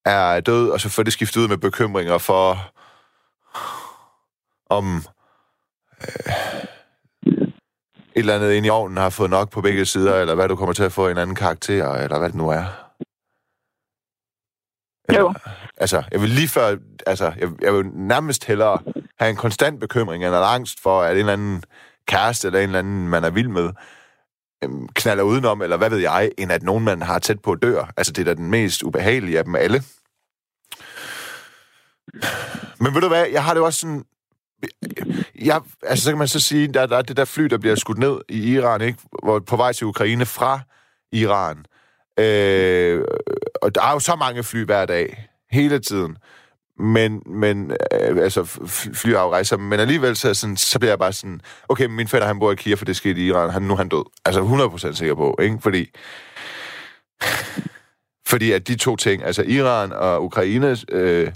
[0.06, 2.58] er død, og så få det skiftet ud med bekymringer for,
[4.70, 5.04] om
[6.02, 6.34] øh,
[7.28, 7.54] et
[8.16, 10.74] eller andet ind i ovnen har fået nok på begge sider, eller hvad du kommer
[10.74, 12.89] til at få en anden karakter, eller hvad det nu er.
[15.18, 15.34] Jo.
[15.82, 16.76] Altså, jeg vil lige før,
[17.08, 18.80] altså, jeg, jeg vil nærmest hellere
[19.20, 21.64] have en konstant bekymring eller angst for, at en eller anden
[22.08, 23.70] kæreste eller en eller anden, man er vild med,
[24.64, 27.94] øhm, knaller udenom, eller hvad ved jeg, end at nogen, man har tæt på dør.
[27.98, 29.84] Altså, det er da den mest ubehagelige af dem alle.
[32.80, 34.04] Men ved du hvad, jeg har det også sådan...
[35.42, 37.76] Jeg, altså, så kan man så sige, der, der er det der fly, der bliver
[37.76, 39.00] skudt ned i Iran, ikke?
[39.24, 40.60] Hvor, på vej til Ukraine fra
[41.12, 41.66] Iran.
[42.20, 43.04] Øh,
[43.62, 46.18] og der er jo så mange fly hver dag, hele tiden.
[46.80, 48.44] Men, men øh, altså,
[48.94, 52.52] flyafrejser, men alligevel så, sådan, så bliver jeg bare sådan, okay, min fætter, han bor
[52.52, 54.06] i Kiev, for det skete i Iran, han, nu er han død.
[54.26, 54.42] Altså
[54.92, 55.58] 100% sikker på, ikke?
[55.62, 55.90] Fordi,
[58.28, 61.32] fordi at de to ting, altså Iran og Ukraine, øh,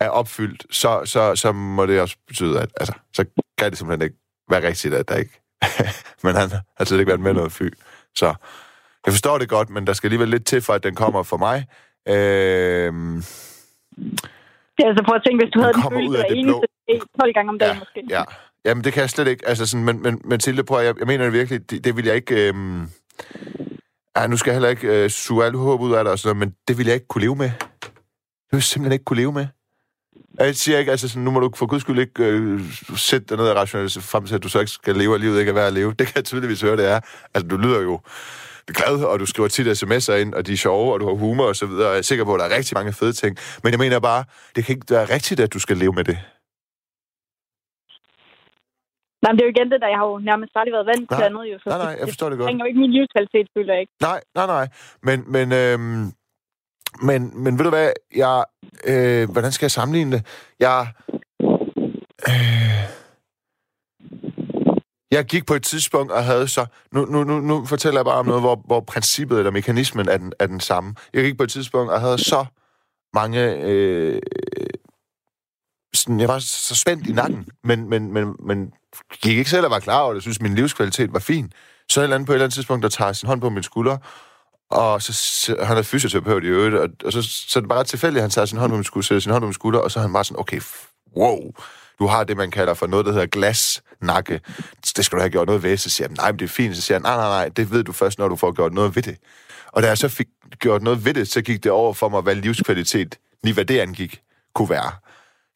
[0.00, 3.24] er opfyldt, så, så, så må det også betyde, at altså, så
[3.58, 4.18] kan det simpelthen ikke
[4.50, 5.40] være rigtigt, at der ikke...
[6.24, 7.68] men han har slet ikke været med noget fly.
[8.14, 8.34] Så
[9.06, 11.36] jeg forstår det godt, men der skal alligevel lidt til, for at den kommer for
[11.36, 11.66] mig.
[12.08, 12.92] Øh,
[14.74, 17.32] det er altså for at tænke, hvis du havde den følelse hver eneste dag, 12
[17.32, 18.00] gange om dagen ja, måske.
[18.10, 18.24] Ja,
[18.64, 19.48] Jamen, det kan jeg slet ikke.
[19.48, 22.16] Altså, sådan, men, men, Tilde, prøv, jeg, jeg mener det virkelig, det, det vil jeg
[22.16, 22.48] ikke...
[22.48, 22.88] Øhm,
[24.16, 26.36] ja, nu skal jeg heller ikke øh, suge alt håb ud af det og sådan
[26.36, 27.50] noget, men det vil jeg ikke kunne leve med.
[27.50, 29.46] Det vil jeg simpelthen ikke kunne leve med.
[30.38, 32.60] Jeg siger ikke, altså sådan, nu må du for guds skyld ikke øh,
[32.96, 35.38] sætte dig ned og rationalisere frem til, at du så ikke skal leve, og livet
[35.38, 35.94] ikke er værd at leve.
[35.98, 37.00] Det kan jeg tydeligvis høre, det er.
[37.34, 38.00] Altså, du lyder jo
[38.74, 41.44] glad, og du skriver tit sms'er ind, og de er sjove, og du har humor
[41.44, 41.88] og så videre.
[41.88, 43.36] Jeg er sikker på, at der er rigtig mange fede ting.
[43.62, 44.24] Men jeg mener bare,
[44.56, 46.18] det kan ikke være rigtigt, at du skal leve med det.
[49.22, 51.08] Nej, men det er jo igen det der, jeg har jo nærmest aldrig været vant
[51.10, 51.44] til andet.
[51.52, 52.52] Jo, så nej, nej, jeg forstår det godt.
[52.52, 53.92] Det jo ikke min livskvalitet, føler jeg ikke.
[54.00, 54.66] Nej, nej, nej.
[55.02, 56.04] Men, men, øhm,
[57.08, 57.90] men, men ved du hvad,
[58.24, 58.44] jeg,
[58.90, 60.22] øh, hvordan skal jeg sammenligne det?
[60.60, 60.86] Jeg,
[62.30, 62.82] øh,
[65.10, 66.66] jeg gik på et tidspunkt og havde så...
[66.92, 70.16] Nu, nu, nu, nu fortæller jeg bare om noget, hvor, hvor princippet eller mekanismen er
[70.16, 70.94] den, er den samme.
[71.14, 72.46] Jeg gik på et tidspunkt og havde så
[73.14, 73.56] mange...
[73.56, 74.22] Øh,
[75.94, 78.72] sådan, jeg var så spændt i nakken, men, men, men, men
[79.22, 80.16] gik ikke selv og var klar over det.
[80.16, 81.52] Jeg synes, min livskvalitet var fin.
[81.90, 83.50] Så en et eller andet på et eller andet tidspunkt, der tager sin hånd på
[83.50, 83.96] min skulder,
[84.70, 88.18] og så, han er fysioterapeut i øvrigt, og, og så, så er det bare tilfældigt,
[88.18, 89.98] at han tager sin hånd på min skulder, sin hånd på min skulder, og så
[89.98, 90.60] er han bare sådan, okay,
[91.16, 91.52] wow,
[91.98, 94.40] du har det, man kalder for noget, der hedder glasnakke.
[94.96, 95.76] Det skal du have gjort noget ved.
[95.76, 96.76] Så siger jeg, nej, men det er fint.
[96.76, 98.96] Så siger jeg, nej, nej, nej, det ved du først, når du får gjort noget
[98.96, 99.16] ved det.
[99.72, 102.20] Og da jeg så fik gjort noget ved det, så gik det over for mig,
[102.22, 104.22] hvad livskvalitet, lige hvad det angik,
[104.54, 104.92] kunne være.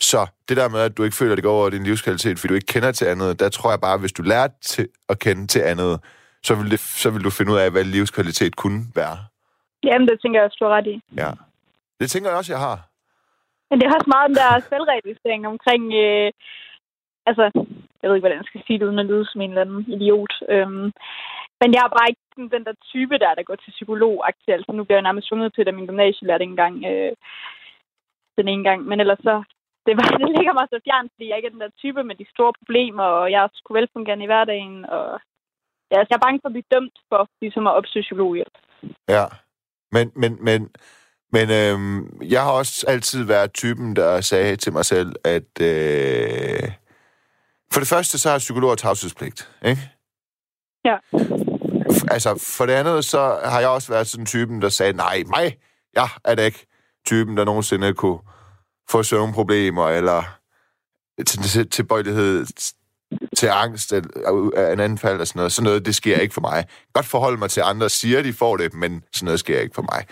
[0.01, 2.49] Så det der med, at du ikke føler, at det går over din livskvalitet, fordi
[2.49, 5.19] du ikke kender til andet, der tror jeg bare, at hvis du lærer til at
[5.19, 6.01] kende til andet,
[6.43, 9.19] så vil, det, så vil du finde ud af, hvad livskvalitet kunne være.
[9.85, 11.03] Jamen, det tænker jeg også, du har ret i.
[11.17, 11.31] Ja.
[12.01, 12.89] Det tænker jeg også, jeg har.
[13.73, 15.83] Men det er også meget den der selvrealisering omkring...
[16.05, 16.31] Øh,
[17.29, 17.45] altså,
[17.99, 19.85] jeg ved ikke, hvordan jeg skal sige det, uden at lyde som en eller anden
[19.95, 20.35] idiot.
[20.55, 20.89] Øhm,
[21.61, 22.25] men jeg er bare ikke
[22.57, 24.61] den der type der, der går til psykolog aktuelt.
[24.61, 26.75] Altså, nu bliver jeg nærmest sunget til, da min gymnasielærer engang.
[26.91, 27.13] Øh,
[28.39, 28.81] den ene gang.
[28.91, 29.35] Men ellers så...
[29.87, 32.15] Det, var, det ligger mig så fjernt, fordi jeg ikke er den der type med
[32.15, 34.87] de store problemer, og jeg er sgu velfungerende i hverdagen.
[34.97, 35.21] Og,
[35.91, 38.57] ja, altså, jeg er bange for at blive dømt for ligesom at opsøge psykologhjælp.
[39.09, 39.25] Ja,
[39.95, 40.61] men, men, men
[41.33, 46.71] men øhm, jeg har også altid været typen, der sagde til mig selv, at øh,
[47.73, 49.90] for det første, så har psykologer tavshedspligt, ikke?
[50.85, 50.97] Ja.
[52.11, 55.57] Altså, for det andet, så har jeg også været sådan typen, der sagde, nej, mig,
[55.95, 56.66] jeg er da ikke
[57.07, 58.18] typen, der nogensinde kunne
[58.90, 60.38] få søvnproblemer, eller
[61.27, 62.47] til, tilbøjelighed
[63.37, 65.53] til angst af en anfald og sådan noget.
[65.53, 66.66] Sådan noget, det sker ikke for mig.
[66.92, 69.83] Godt forholde mig til andre, siger, de får det, men sådan noget sker ikke for
[69.83, 70.07] mig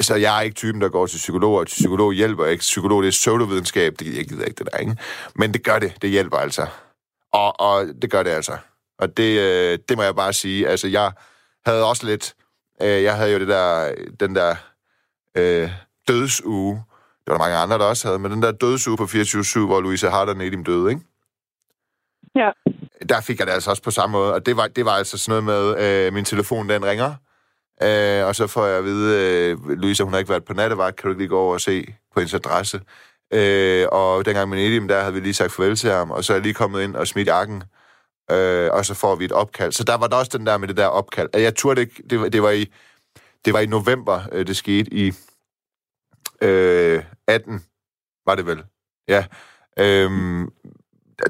[0.00, 2.60] Så jeg er ikke typen, der går til psykolog, og til psykolog hjælper ikke.
[2.60, 4.96] Psykolog, det er pseudovidenskab, det jeg gider ikke det der, ikke?
[5.34, 6.66] Men det gør det, det hjælper altså.
[7.32, 8.56] Og, og det gør det altså.
[8.98, 10.68] Og det, øh, det må jeg bare sige.
[10.68, 11.12] Altså, jeg
[11.66, 12.34] havde også lidt...
[12.82, 14.56] Øh, jeg havde jo det der, den der
[15.34, 15.70] øh,
[16.08, 16.74] dødsuge.
[16.74, 19.80] Det var der mange andre, der også havde, men den der dødsuge på 24-7, hvor
[19.80, 21.02] Louise Harder Nedim døde, ikke?
[22.34, 22.50] Ja.
[23.08, 25.18] Der fik jeg det altså også på samme måde, og det var, det var altså
[25.18, 27.14] sådan noget med, øh, min telefon den ringer,
[27.82, 29.16] øh, og så får jeg at vide,
[29.50, 31.60] øh, Louise, hun har ikke været på nattevagt, kan du ikke lige gå over og
[31.60, 32.80] se på hendes adresse?
[33.32, 36.32] Øh, og dengang med Nedim, der havde vi lige sagt farvel til ham, og så
[36.32, 37.62] er jeg lige kommet ind og smidt jakken,
[38.30, 39.72] øh, og så får vi et opkald.
[39.72, 41.28] Så der var der også den der med det der opkald.
[41.32, 42.72] Altså, jeg turde ikke, det var, det var i,
[43.44, 45.12] det var i november, øh, det skete i
[46.42, 47.64] øh, 18,
[48.26, 48.64] var det vel?
[49.08, 49.26] Ja.
[49.78, 50.10] Øh,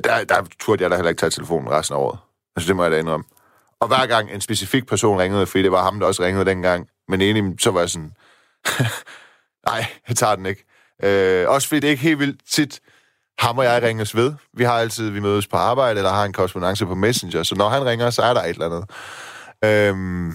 [0.05, 2.19] der, der turde jeg da heller ikke tage telefonen resten af året.
[2.57, 3.25] Altså, det må jeg da indrømme.
[3.81, 6.89] Og hver gang en specifik person ringede, fordi det var ham, der også ringede dengang,
[7.09, 8.13] men enig, så var jeg sådan,
[9.71, 10.65] nej, jeg tager den ikke.
[11.03, 12.81] Øh, også fordi det er ikke helt vildt tit,
[13.39, 14.35] ham og jeg ringes ved.
[14.53, 17.69] Vi har altid, vi mødes på arbejde, eller har en korrespondence på Messenger, så når
[17.69, 18.85] han ringer, så er der et eller andet.
[19.65, 20.29] Øhm,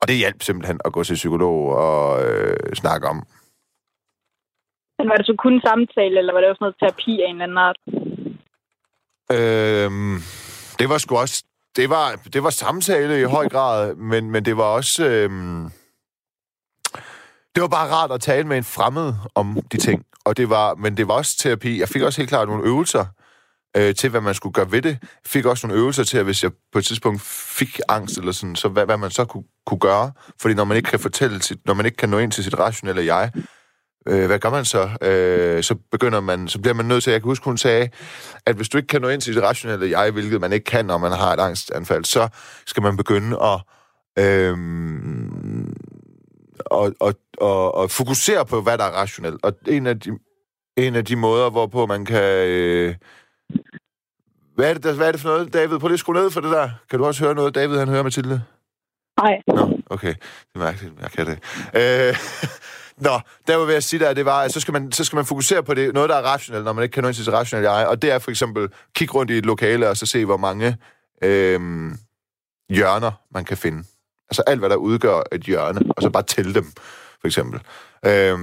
[0.00, 3.16] og det hjalp simpelthen at gå til psykolog og øh, snakke om.
[4.98, 7.44] Men var det så kun samtale, eller var det også noget terapi af en eller
[7.44, 7.78] anden art?
[9.36, 10.16] Øhm,
[10.78, 11.44] det var sgu også...
[11.76, 15.04] Det var, det var samtale i høj grad, men, men det var også...
[15.04, 15.70] Øhm,
[17.54, 20.04] det var bare rart at tale med en fremmed om de ting.
[20.24, 21.80] Og det var, men det var også terapi.
[21.80, 23.04] Jeg fik også helt klart nogle øvelser
[23.76, 24.98] øh, til, hvad man skulle gøre ved det.
[25.00, 28.32] Jeg fik også nogle øvelser til, at hvis jeg på et tidspunkt fik angst, eller
[28.32, 30.12] sådan, så hvad, hvad man så kunne, kunne gøre.
[30.40, 32.58] Fordi når man ikke kan fortælle sit, når man ikke kan nå ind til sit
[32.58, 33.32] rationelle jeg,
[34.08, 34.88] øh, hvad gør man så?
[35.02, 37.88] Øh, så begynder man, så bliver man nødt til, jeg kan huske, hun sagde,
[38.46, 40.84] at hvis du ikke kan nå ind til sit rationelle jeg, hvilket man ikke kan,
[40.84, 42.28] når man har et angstanfald, så
[42.66, 43.60] skal man begynde at
[44.18, 44.56] øh,
[46.66, 49.44] og, og, og, og fokusere på, hvad der er rationelt.
[49.44, 50.10] Og en af de,
[50.76, 52.46] en af de måder, hvorpå man kan...
[52.46, 52.94] Øh,
[54.54, 55.78] hvad er, det, der, hvad er det for noget, David?
[55.78, 56.70] Prøv lige at skrue ned for det der.
[56.90, 58.42] Kan du også høre noget, David han hører, Mathilde?
[59.22, 59.42] Nej.
[59.46, 60.14] Nå, okay.
[60.14, 61.38] Det er mærkeligt, jeg kan det.
[61.74, 62.16] Øh,
[63.00, 65.26] Nå, der var jeg sige der, det var, at så skal, man, så skal man
[65.26, 67.34] fokusere på det, noget, der er rationelt, når man ikke kan nå ind til sit
[67.34, 67.86] rationelle jeg.
[67.86, 70.76] Og det er for eksempel, kigge rundt i et lokale og så se, hvor mange
[71.24, 71.60] øh,
[72.70, 73.78] hjørner man kan finde.
[74.30, 76.72] Altså alt, hvad der udgør et hjørne, og så bare tælle dem,
[77.20, 77.60] for eksempel.
[78.06, 78.38] Øh,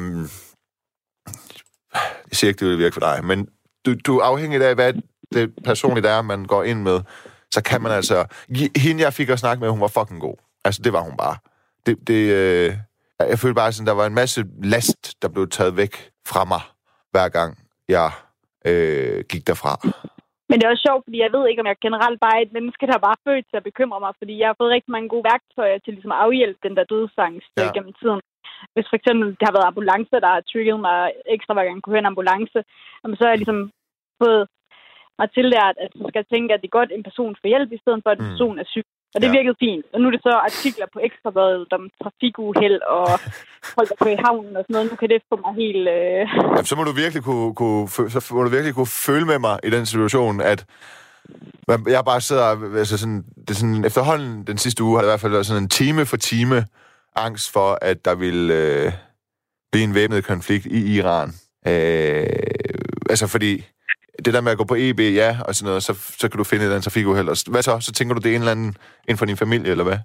[2.30, 3.48] jeg siger ikke, det vil virke for dig, men
[3.86, 4.94] du, du er afhængig af, hvad
[5.34, 7.02] det personligt er, man går ind med,
[7.52, 8.26] så kan man altså...
[8.76, 10.36] Hende, jeg fik at snakke med, hun var fucking god.
[10.66, 11.38] Altså, det var hun bare.
[11.86, 12.78] Det, det, øh,
[13.20, 15.94] jeg følte bare sådan, der var en masse last, der blev taget væk
[16.32, 16.64] fra mig,
[17.14, 17.52] hver gang
[17.96, 18.10] jeg
[18.70, 19.74] øh, gik derfra.
[20.50, 22.56] Men det er også sjovt, fordi jeg ved ikke, om jeg generelt bare er et
[22.58, 25.10] menneske, der er bare født til at bekymre mig, fordi jeg har fået rigtig mange
[25.14, 27.74] gode værktøjer til ligesom at afhjælpe den der dødsangst ja.
[27.76, 28.22] gennem tiden.
[28.74, 31.00] Hvis for eksempel det har været ambulance, der har trigget mig
[31.36, 32.60] ekstra, hver gang jeg kunne høre en ambulance,
[33.18, 33.62] så har jeg ligesom
[34.24, 34.42] fået
[35.20, 37.72] mig tillært, at du skal tænke, at det er godt, at en person får hjælp,
[37.72, 38.32] i stedet for, at en mm.
[38.32, 38.88] person er syg.
[39.16, 39.32] Og det ja.
[39.38, 39.86] virkede fint.
[39.94, 43.08] Og nu er det så artikler på Ekstrabladet om trafikuheld og
[43.76, 44.92] folk, der kører i havnen og sådan noget.
[44.92, 45.88] Nu kan det få mig helt...
[45.98, 46.22] Øh...
[46.54, 49.60] Jamen, så må du virkelig kunne, kunne, så må du virkelig kunne føle med mig
[49.64, 50.66] i den situation, at
[51.68, 52.76] jeg bare sidder...
[52.78, 55.46] Altså sådan, det er sådan, efterhånden den sidste uge har det i hvert fald været
[55.46, 56.66] sådan en time for time
[57.16, 58.92] angst for, at der vil øh,
[59.72, 61.30] blive en væbnet konflikt i Iran.
[61.68, 62.28] Øh,
[63.10, 63.66] altså fordi
[64.26, 66.46] det der med at gå på EB, ja, og sådan noget, så, så kan du
[66.52, 67.28] finde et eller trafikuheld.
[67.54, 67.74] Hvad så?
[67.88, 68.72] Så tænker du, det er en eller anden
[69.08, 70.00] inden for din familie, eller hvad?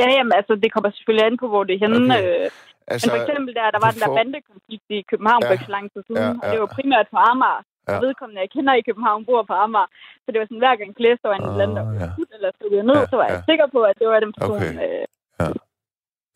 [0.00, 2.00] Ja, jamen, altså, det kommer selvfølgelig an på, hvor det er henne.
[2.04, 2.44] Okay.
[2.44, 5.52] Øh, altså, men for eksempel, der, der var den der bandekonflikt i København ja, for
[5.56, 6.42] ikke så lang tid siden, ja, ja.
[6.42, 7.60] og det var primært på Amager.
[7.88, 7.96] Ja.
[8.06, 9.88] Vedkommende, jeg kender i København, bor på Amager.
[10.22, 11.66] Så det var sådan, hver gang Klæs, der var en eller
[12.02, 12.08] ja.
[12.36, 13.48] eller stod ned, ja, så var jeg ja.
[13.50, 14.56] sikker på, at det var den person.
[14.56, 14.72] Okay.
[14.84, 15.04] Øh...
[15.40, 15.48] Ja.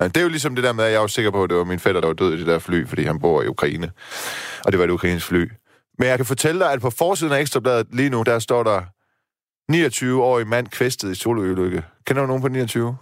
[0.00, 1.58] Ja, det er jo ligesom det der med, at jeg var sikker på, at det
[1.58, 3.88] var min fætter, der var død i det der fly, fordi han bor i Ukraine.
[4.64, 5.42] Og det var et ukrainsk fly.
[5.98, 8.80] Men jeg kan fortælle dig, at på forsiden af Ekstrabladet lige nu, der står der
[9.72, 11.82] 29-årig mand kvæstet i sololykke.
[12.06, 12.96] Kender du nogen på 29?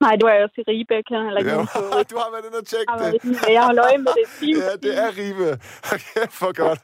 [0.00, 0.94] Nej, du er også i Ribe.
[0.94, 1.80] Jeg kender heller ikke på
[2.12, 3.52] Du har været inde og tjekke det.
[3.56, 4.26] Jeg har øje med det.
[4.40, 5.48] Team, ja, det er Ribe.
[5.94, 6.80] Okay, for godt.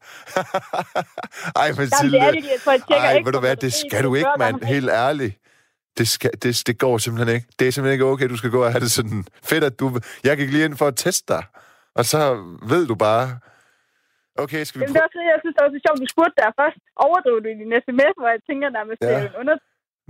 [1.57, 3.73] Ej, men Jamen, det er det, jeg tror, jeg tjekker Ej, ved du hvad, det
[3.73, 4.65] skal du ikke, mand.
[4.65, 5.35] Helt ærligt.
[5.99, 7.47] Det, skal, det, det går simpelthen ikke.
[7.59, 10.01] Det er simpelthen ikke okay, du skal gå og have det sådan fedt, at du...
[10.25, 11.45] Jeg gik lige ind for at teste dig.
[11.95, 12.19] Og så
[12.69, 13.39] ved du bare,
[14.43, 16.37] Okay, skal vi Jamen, det er også, jeg synes, det var så sjovt, du spurgte
[16.41, 16.81] der først.
[17.07, 19.07] Overdrog du i din sms, hvor jeg tænker nærmest, ja.
[19.09, 19.57] det er en under...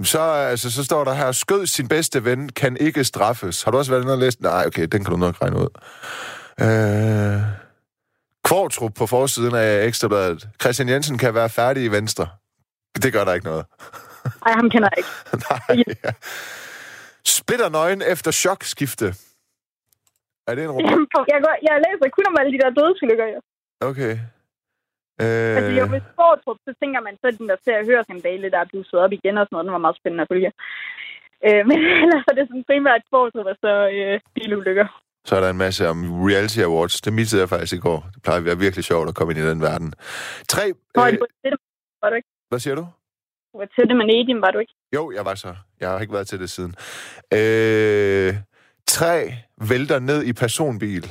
[0.03, 3.63] Så, altså, så står der her, skød sin bedste ven, kan ikke straffes.
[3.63, 4.41] Har du også været inde og læst?
[4.41, 5.71] Nej, okay, den kan du nok regne ud.
[6.65, 7.41] Øh...
[8.49, 10.49] Kvartrup på forsiden af Ekstrabladet.
[10.61, 12.27] Christian Jensen kan være færdig i Venstre.
[13.03, 13.65] Det gør der ikke noget.
[14.45, 15.13] Nej, ham kender jeg ikke.
[15.51, 16.11] Nej, ja.
[17.37, 19.07] Spitter nøgen efter chokskifte.
[20.49, 20.91] Er det en robot?
[20.91, 23.41] Jamen, jeg, går, jeg læser kun om alle de der dødsulykker, jo.
[23.81, 24.13] Okay.
[25.23, 25.57] Øh...
[25.57, 28.59] Altså, jo, med Sportrup, så tænker man så, den der ser og hører skandale, der
[28.59, 29.65] er blusset op igen og sådan noget.
[29.67, 30.51] Den var meget spændende at følge.
[31.47, 34.87] Øh, men ellers er det sådan primært Sportrup og så øh, bilulykker.
[35.29, 35.99] så er der en masse om
[36.31, 37.01] reality awards.
[37.01, 38.01] Det missede jeg faktisk i går.
[38.15, 39.89] Det plejer at være virkelig sjovt at komme ind i den verden.
[40.49, 40.65] Tre...
[40.95, 41.13] Hvor Øh,
[41.45, 41.53] det,
[42.03, 42.29] var du ikke?
[42.49, 42.85] hvad siger du?
[43.53, 44.75] Du var til det med Nedim, var du ikke?
[44.97, 45.55] Jo, jeg var så.
[45.81, 46.75] Jeg har ikke været til det siden.
[47.39, 48.35] Øh,
[48.87, 49.15] tre
[49.71, 51.05] vælter ned i personbil.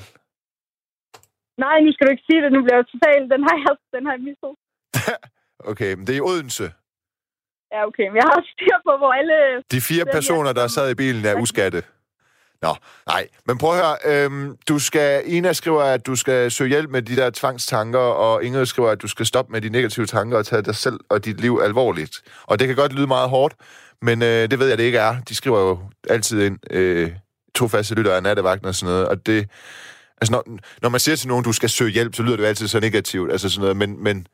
[1.57, 2.51] Nej, nu skal du ikke sige det.
[2.55, 3.25] Nu bliver jeg totalt...
[3.33, 4.51] Den har jeg, den har jeg mistet.
[5.71, 6.63] Okay, men det er i Odense.
[7.71, 8.07] Ja, okay.
[8.07, 9.63] Men jeg har styr på, hvor alle...
[9.71, 11.83] De fire er- personer, der sad i bilen, er uskatte.
[12.61, 12.75] Nå,
[13.07, 13.27] nej.
[13.47, 14.25] Men prøv at høre.
[14.25, 18.43] Øhm, du skal, Ina skriver, at du skal søge hjælp med de der tvangstanker, og
[18.43, 21.25] Ingrid skriver, at du skal stoppe med de negative tanker og tage dig selv og
[21.25, 22.21] dit liv alvorligt.
[22.43, 23.55] Og det kan godt lyde meget hårdt,
[24.01, 25.15] men øh, det ved jeg, det ikke er.
[25.29, 27.11] De skriver jo altid ind, øh,
[27.55, 29.49] to faste lyttere af nattevagten og sådan noget, og det...
[30.23, 32.47] Altså, når, når man siger til nogen, du skal søge hjælp, så lyder det jo
[32.47, 34.27] altid så negativt, altså sådan noget, men, men,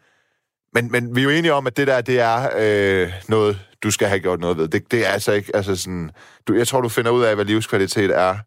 [0.73, 3.91] men, men vi er jo enige om, at det der, det er øh, noget, du
[3.91, 4.67] skal have gjort noget ved.
[4.67, 6.11] Det, det er altså ikke, altså sådan...
[6.47, 8.37] Du, jeg tror, du finder ud af, hvad livskvalitet er,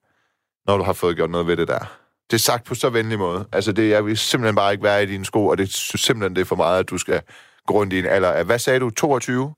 [0.67, 1.99] når du har fået gjort noget ved det der.
[2.31, 3.49] Det er sagt på så venlig måde.
[3.53, 6.37] Altså, det, jeg vil simpelthen bare ikke være i dine sko, og det synes simpelthen,
[6.37, 7.23] det er for meget, at du skal
[7.67, 9.55] gå rundt i en alder af, hvad sagde du, 22?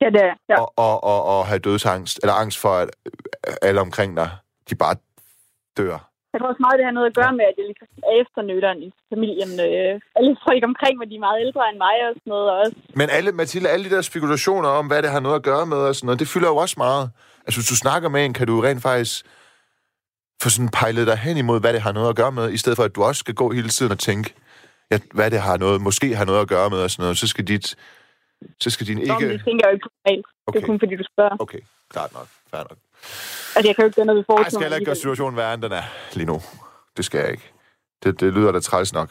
[0.00, 0.34] Ja, det er.
[0.48, 0.60] Ja.
[0.60, 2.90] Og, og, og, og have dødsangst, eller angst for, at
[3.62, 4.30] alle omkring dig,
[4.70, 4.96] de bare
[5.76, 6.13] dør.
[6.34, 8.78] Jeg tror også meget, det har noget at gøre med, at jeg ligesom er efternøderen
[8.86, 9.52] i familien.
[9.66, 12.46] Øh, alle folk omkring mig, de er meget ældre end mig og sådan noget.
[12.52, 15.46] Og også, Men alle, Mathilde, alle de der spekulationer om, hvad det har noget at
[15.50, 17.04] gøre med og sådan noget, det fylder jo også meget.
[17.44, 19.14] Altså, hvis du snakker med en, kan du rent faktisk
[20.42, 22.76] få sådan pejlet dig hen imod, hvad det har noget at gøre med, i stedet
[22.78, 24.34] for, at du også skal gå hele tiden og tænke,
[24.90, 27.26] ja, hvad det har noget, måske har noget at gøre med og sådan noget, så
[27.32, 27.66] skal dit,
[28.60, 29.14] så skal din Ikke...
[29.14, 29.32] Ikke...
[29.32, 30.26] det tænker jeg jo ikke normalt.
[30.46, 30.56] Okay.
[30.56, 31.36] Det er kun fordi, du spørger.
[31.44, 31.62] okay,
[31.94, 32.78] klart nok, fair nok.
[33.56, 34.44] Altså, jeg kan jo ikke gøre noget ved forhold.
[34.44, 36.42] jeg skal heller ikke gøre situationen værre, end den er lige nu.
[36.96, 37.52] Det skal jeg ikke.
[38.02, 39.10] Det, det lyder da træls nok.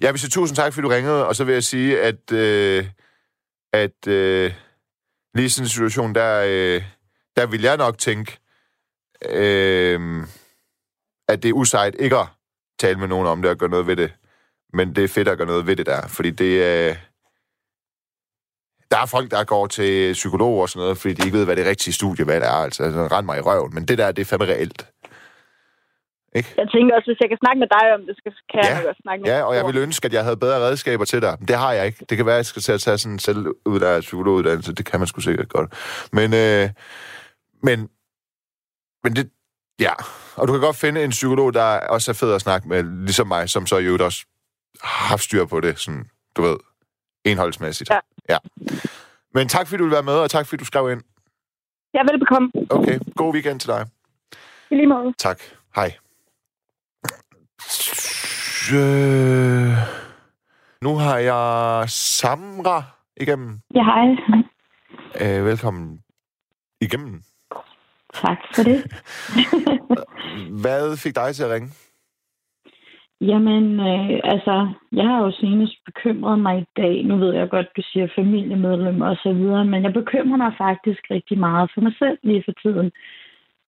[0.00, 2.86] Jeg vil sige tusind tak, fordi du ringede, og så vil jeg sige, at, øh,
[3.72, 4.52] at øh,
[5.34, 6.82] lige i sådan en situation, der, øh,
[7.36, 8.38] der vil jeg nok tænke,
[9.24, 10.26] øh,
[11.28, 12.26] at det er usejt ikke at
[12.78, 14.12] tale med nogen om det og gøre noget ved det.
[14.72, 16.90] Men det er fedt at gøre noget ved det der, fordi det er...
[16.90, 16.96] Øh,
[18.90, 21.56] der er folk, der går til psykolog og sådan noget, fordi de ikke ved, hvad
[21.56, 22.52] det rigtige studie, hvad det er.
[22.66, 23.74] Altså, altså rend mig i røven.
[23.74, 24.86] Men det der, det er fandme reelt.
[26.34, 26.54] Ikke?
[26.56, 28.22] Jeg tænker også, hvis jeg kan snakke med dig om det, så
[28.52, 28.76] kan Ja.
[28.78, 31.22] jeg også snakke med Ja, og jeg ville ønske, at jeg havde bedre redskaber til
[31.22, 31.36] dig.
[31.38, 32.04] Men det har jeg ikke.
[32.08, 34.74] Det kan være, at jeg skal til at tage sådan en selvudlært psykologuddannelse.
[34.74, 35.72] Det kan man sgu sikkert godt.
[36.12, 36.68] Men, øh,
[37.62, 37.88] men,
[39.04, 39.30] men det,
[39.80, 39.92] ja.
[40.36, 43.26] Og du kan godt finde en psykolog, der også er fed at snakke med, ligesom
[43.26, 44.24] mig, som så i øvrigt også
[44.82, 46.04] har haft styr på det, sådan,
[46.36, 46.56] du ved,
[47.26, 47.90] enholdsmæssigt.
[47.90, 47.98] Ja.
[48.28, 48.38] ja.
[49.34, 51.02] Men tak, fordi du vil være med, og tak, fordi du skrev ind.
[51.94, 52.52] Ja, velbekomme.
[52.70, 53.86] Okay, god weekend til dig.
[54.70, 55.12] I lige måde.
[55.18, 55.40] Tak.
[55.74, 55.96] Hej.
[58.74, 59.72] Øh,
[60.82, 62.82] nu har jeg Samra
[63.16, 63.60] igennem.
[63.74, 64.06] Ja, hej.
[65.20, 66.00] Øh, velkommen
[66.80, 67.22] igennem.
[68.14, 68.92] Tak for det.
[70.62, 71.72] Hvad fik dig til at ringe?
[73.20, 77.04] Jamen, øh, altså, jeg har jo senest bekymret mig i dag.
[77.04, 81.00] Nu ved jeg godt, du siger familiemedlem og så videre, men jeg bekymrer mig faktisk
[81.10, 82.92] rigtig meget for mig selv lige for tiden.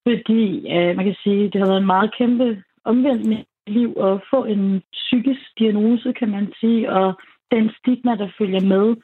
[0.06, 4.44] Fordi, øh, man kan sige, det har været en meget kæmpe omvendende liv at få
[4.44, 8.96] en psykisk diagnose, kan man sige, og den stigma, der følger med.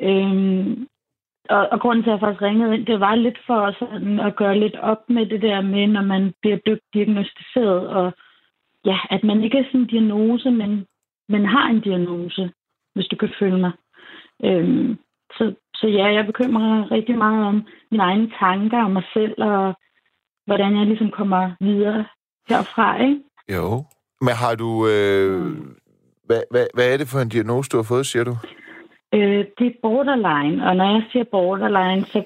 [0.00, 0.88] Øhm,
[1.50, 4.36] og, og grunden til, at jeg faktisk ringede ind, det var lidt for sådan at
[4.36, 8.12] gøre lidt op med det der med, når man bliver dybt diagnostiseret, og
[8.84, 10.86] ja, at man ikke er sådan en diagnose, men
[11.28, 12.52] man har en diagnose,
[12.94, 13.72] hvis du kan følge mig.
[14.44, 14.98] Øhm,
[15.30, 19.42] så, så ja, jeg bekymrer mig rigtig meget om mine egne tanker om mig selv,
[19.42, 19.74] og
[20.46, 22.04] hvordan jeg ligesom kommer videre
[22.48, 23.20] herfra, ikke?
[23.56, 23.84] Jo.
[24.20, 24.88] Men har du...
[24.88, 25.56] Øh,
[26.24, 28.34] hvad, hvad, hvad er det for en diagnose, du har fået, siger du?
[29.14, 32.24] Øh, det er borderline, og når jeg siger borderline, så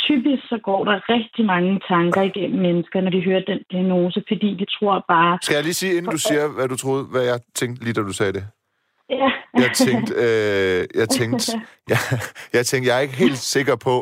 [0.00, 4.54] typisk så går der rigtig mange tanker igennem mennesker, når de hører den diagnose, fordi
[4.60, 7.38] de tror bare, Skal jeg lige sige, inden du siger, hvad du troede, hvad jeg
[7.54, 8.44] tænkte lige, da du sagde det?
[9.10, 11.52] ja, Jeg tænkte, øh, jeg tænkte,
[11.88, 11.98] jeg,
[12.52, 13.96] jeg tænkte, jeg er ikke helt sikker på,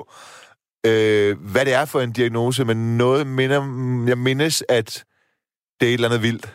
[0.86, 3.60] øh, hvad det er for en diagnose, men noget minder,
[4.08, 5.04] jeg mindes, at
[5.80, 6.46] det er et eller andet vildt.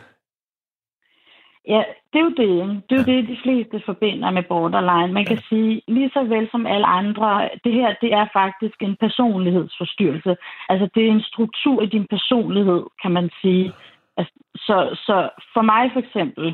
[1.68, 1.84] Ja,
[2.18, 2.84] det er jo det.
[2.90, 5.14] Det er jo det, de fleste forbinder med borderline.
[5.14, 8.96] Man kan sige, lige så vel som alle andre, det her det er faktisk en
[9.00, 10.36] personlighedsforstyrrelse.
[10.70, 13.74] Altså, det er en struktur i din personlighed, kan man sige.
[14.18, 16.46] Altså, så, så for mig for eksempel,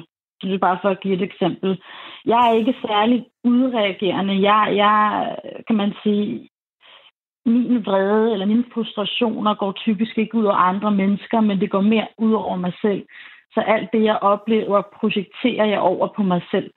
[0.42, 1.82] det er bare for at give et eksempel,
[2.26, 4.42] jeg er ikke særlig udreagerende.
[4.50, 5.36] Jeg, jeg
[5.68, 6.50] kan man sige,
[7.46, 11.82] min vrede eller mine frustrationer går typisk ikke ud over andre mennesker, men det går
[11.82, 13.04] mere ud over mig selv.
[13.54, 16.72] Så alt det, jeg oplever, projekterer jeg over på mig selv.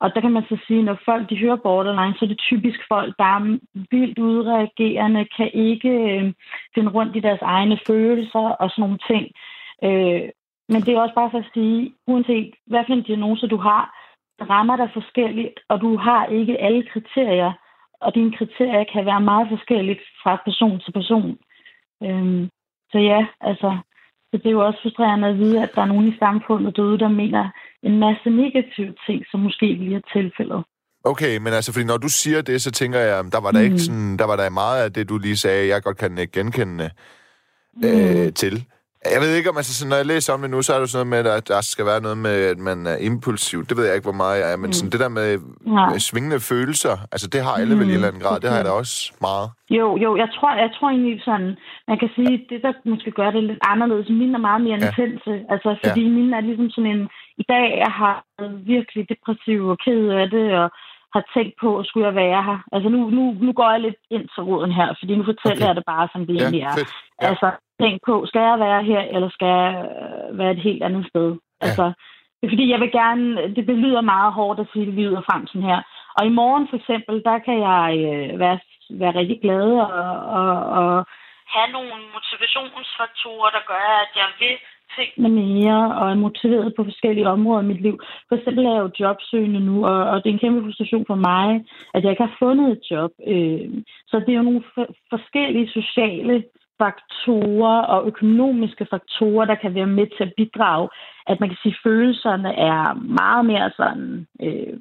[0.00, 2.80] Og der kan man så sige, når folk de hører borderline, så er det typisk
[2.88, 3.58] folk, der er
[3.90, 6.32] vildt udreagerende, kan ikke øh,
[6.74, 9.24] finde rundt i deres egne følelser og sådan nogle ting.
[9.84, 10.28] Øh,
[10.72, 13.84] men det er også bare for at sige, uanset hvad for en diagnose du har,
[14.50, 17.52] rammer dig forskelligt, og du har ikke alle kriterier,
[18.00, 21.38] og dine kriterier kan være meget forskelligt fra person til person.
[22.02, 22.48] Øh,
[22.92, 23.78] så ja, altså,
[24.30, 26.98] så det er jo også frustrerende at vide, at der er nogen i samfundet derude,
[26.98, 27.50] der mener
[27.82, 30.64] en masse negative ting, som måske lige er tilfældet.
[31.04, 33.64] Okay, men altså, fordi når du siger det, så tænker jeg, der var der mm.
[33.64, 36.90] ikke sådan, der var der meget af det, du lige sagde, jeg godt kan genkende
[37.74, 37.88] mm.
[37.88, 38.64] øh, til.
[39.04, 41.06] Jeg ved ikke, om altså, når jeg læser om det nu, så er det sådan
[41.06, 43.58] noget med, at der skal være noget med, at man er impulsiv.
[43.68, 44.76] Det ved jeg ikke, hvor meget jeg er, men mm.
[44.76, 45.28] sådan det der med
[45.76, 45.98] ja.
[46.08, 47.80] svingende følelser, altså det har alle mm.
[47.80, 48.36] vel i en eller anden grad.
[48.40, 48.96] Det har jeg da også
[49.28, 49.46] meget.
[49.78, 51.50] Jo, jo, jeg tror, jeg tror egentlig sådan,
[51.90, 54.86] man kan sige, det der måske gør det lidt anderledes, mine er meget mere ja.
[54.86, 55.32] intense.
[55.52, 56.14] Altså, fordi ja.
[56.16, 57.02] mine er ligesom sådan en,
[57.42, 58.16] i dag jeg har
[58.74, 60.68] virkelig depressiv og ked af det, og
[61.14, 62.58] har tænkt på, at skulle jeg være her.
[62.74, 65.68] Altså nu, nu, nu går jeg lidt ind til roden her, fordi nu fortæller okay.
[65.68, 66.74] jeg det bare, som det ja, egentlig er.
[66.78, 66.92] Fedt.
[67.22, 67.26] Ja.
[67.28, 67.48] Altså,
[67.80, 71.28] tænk på, skal jeg være her, eller skal jeg øh, være et helt andet sted?
[71.30, 71.66] Ja.
[71.66, 71.84] Altså,
[72.36, 75.46] det er fordi, jeg vil gerne, det belyder meget hårdt at sige det lyder frem
[75.46, 75.80] sådan her.
[76.18, 78.58] Og i morgen for eksempel, der kan jeg øh, være,
[78.90, 81.06] være rigtig glad og, og, og
[81.54, 84.56] have nogle motivationsfaktorer, der gør, at jeg vil
[84.96, 87.96] tingene mere og er motiveret på forskellige områder i mit liv.
[88.28, 91.14] For eksempel er jeg jo jobsøgende nu, og, og det er en kæmpe frustration for
[91.14, 91.64] mig,
[91.94, 93.10] at jeg ikke har fundet et job.
[93.26, 93.68] Øh,
[94.06, 94.64] så det er jo nogle
[95.12, 96.44] forskellige sociale
[96.82, 100.88] faktorer og økonomiske faktorer, der kan være med til at bidrage,
[101.26, 104.76] at man kan sige, at følelserne er meget mere sådan øh,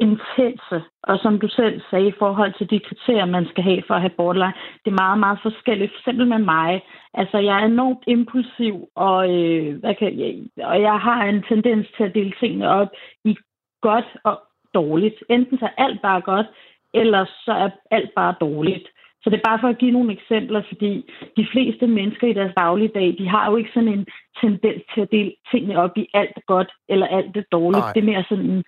[0.00, 0.78] intense.
[1.02, 4.00] Og som du selv sagde, i forhold til de kriterier, man skal have for at
[4.00, 5.92] have borderline, det er meget, meget forskelligt.
[5.92, 6.82] For eksempel med mig.
[7.14, 10.30] Altså, jeg er enormt impulsiv, og, øh, hvad kan, jeg,
[10.66, 12.88] og jeg har en tendens til at dele tingene op
[13.24, 13.36] i
[13.80, 14.42] godt og
[14.74, 15.24] dårligt.
[15.30, 16.46] Enten så er alt bare godt,
[16.94, 18.88] eller så er alt bare dårligt.
[19.26, 20.92] Så det er bare for at give nogle eksempler, fordi
[21.36, 24.06] de fleste mennesker i deres dagligdag, de har jo ikke sådan en
[24.42, 27.84] tendens til at dele tingene op i alt godt eller alt det dårligt.
[27.84, 27.92] Nej.
[27.92, 28.62] Det er mere sådan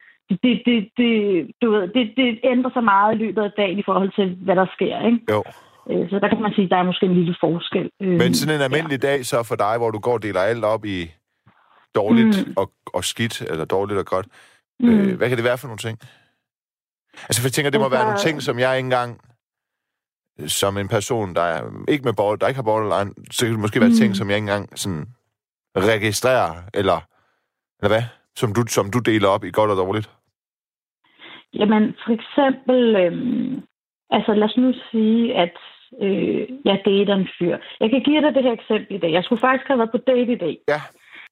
[0.45, 1.13] det, det, det,
[1.63, 4.57] du ved, det, det ændrer sig meget i løbet af dagen i forhold til, hvad
[4.57, 4.97] der sker.
[5.07, 5.21] Ikke?
[5.33, 5.41] Jo.
[5.91, 7.91] Øh, så der kan man sige, at der er måske en lille forskel.
[8.03, 9.09] Øh, Men sådan en almindelig ja.
[9.09, 10.99] dag så for dig, hvor du går og deler alt op i
[11.95, 12.55] dårligt mm.
[12.57, 14.27] og, og skidt, eller dårligt og godt.
[14.81, 14.89] Mm.
[14.89, 15.99] Øh, hvad kan det være for nogle ting?
[17.29, 19.21] Altså, for jeg tænker, det må altså, være nogle ting, som jeg ikke engang
[20.47, 23.61] som en person, der er ikke med border, der ikke har borderline, så kan det
[23.61, 24.01] måske være mm.
[24.01, 25.07] ting, som jeg ikke engang sådan
[25.77, 26.99] registrerer, eller,
[27.81, 28.05] eller hvad?
[28.37, 30.11] Som du, som du deler op i godt og dårligt?
[31.55, 33.63] Jamen, for eksempel, øhm,
[34.11, 35.57] altså lad os nu sige, at
[36.03, 37.57] øh, jeg dater en fyr.
[37.81, 39.13] Jeg kan give dig det her eksempel i dag.
[39.13, 40.59] Jeg skulle faktisk have været på date i dag.
[40.69, 40.81] Ja.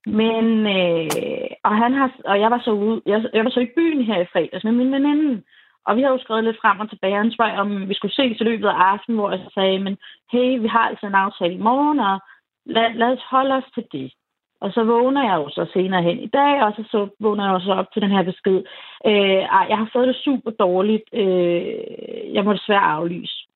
[0.07, 3.75] Men, øh, og, han har, og jeg var så ude, jeg, jeg var så i
[3.77, 5.43] byen her i fredags med min veninde.
[5.87, 7.17] Og vi har jo skrevet lidt frem og tilbage.
[7.17, 9.97] Han spørger, om vi skulle ses i løbet af aftenen, hvor jeg sagde, men
[10.33, 12.21] hey, vi har altså en aftale i morgen, og
[12.67, 14.13] lad, lad os holde os til det.
[14.61, 17.55] Og så vågner jeg jo så senere hen i dag, og så, så vågner jeg
[17.55, 18.63] også op til den her besked.
[19.07, 21.05] Øh, jeg har fået det super dårligt.
[21.13, 23.47] Øh, jeg må desværre aflyse.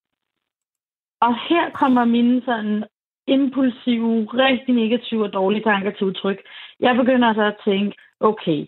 [1.21, 2.85] Og her kommer mine sådan
[3.27, 6.39] impulsive, rigtig negative og dårlige tanker til udtryk.
[6.81, 8.67] Jeg begynder så at tænke, okay,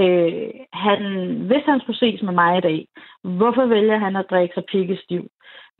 [0.00, 1.00] øh, han,
[1.48, 2.86] hvis han skulle ses med mig i dag,
[3.22, 5.30] hvorfor vælger han at drikke sig pikkestiv?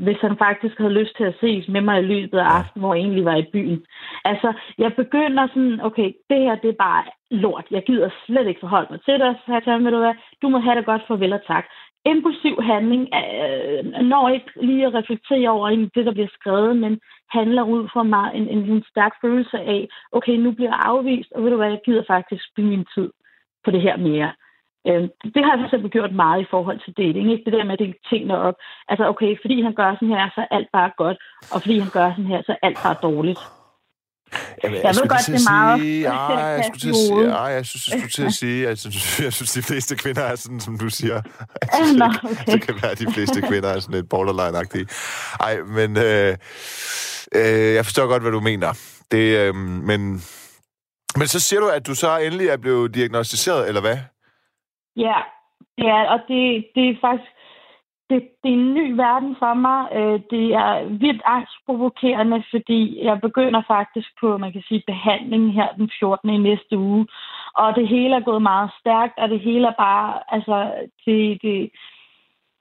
[0.05, 2.95] hvis han faktisk havde lyst til at ses med mig i løbet af aftenen, hvor
[2.95, 3.81] jeg egentlig var i byen.
[4.25, 7.67] Altså, jeg begynder sådan, okay, det her, det er bare lort.
[7.71, 10.59] Jeg gider slet ikke forholde mig til dig, så jeg tager du hvad, du må
[10.59, 11.65] have det godt, farvel og tak.
[12.05, 17.63] Impulsiv handling øh, når ikke lige at reflektere over det, der bliver skrevet, men handler
[17.63, 21.43] ud fra mig en, en, en stærk følelse af, okay, nu bliver jeg afvist, og
[21.43, 23.11] ved du hvad, jeg gider faktisk spille min tid
[23.65, 24.31] på det her mere.
[24.89, 25.03] Øh,
[25.35, 27.27] det har jeg for eksempel gjort meget i forhold til dating.
[27.33, 27.45] Ikke?
[27.45, 28.57] Det der med at dele tingene op.
[28.89, 31.19] Altså, okay, fordi han gør sådan her, så er alt bare godt.
[31.53, 33.41] Og fordi han gør sådan her, så er alt bare dårligt.
[34.65, 35.81] Jamen, jeg, jeg ved godt, det er meget...
[35.81, 38.69] Sige, ej, jeg skulle til at sige, ej, jeg synes, jeg skulle til at sige,
[38.69, 41.23] jeg synes, jeg synes, de fleste kvinder er sådan, som du siger.
[41.63, 42.53] Altså, Nå, okay.
[42.53, 44.87] Det kan være, at de fleste kvinder er sådan lidt borderline-agtige.
[45.41, 46.37] Ej, men øh,
[47.35, 48.79] øh, jeg forstår godt, hvad du mener.
[49.11, 50.23] Det, øh, men,
[51.19, 53.99] men så siger du, at du så endelig er blevet diagnostiseret, eller hvad?
[54.97, 55.19] Ja,
[55.79, 57.31] ja og det, det er faktisk
[58.11, 59.81] det, det er en ny verden for mig.
[59.99, 60.73] Øh, det er
[61.05, 66.31] vildt angstprovokerende, fordi jeg begynder faktisk på, man kan sige, behandling her den 14.
[66.31, 67.07] i næste uge.
[67.55, 70.57] Og det hele er gået meget stærkt, og det hele er bare, altså,
[71.05, 71.71] det, det,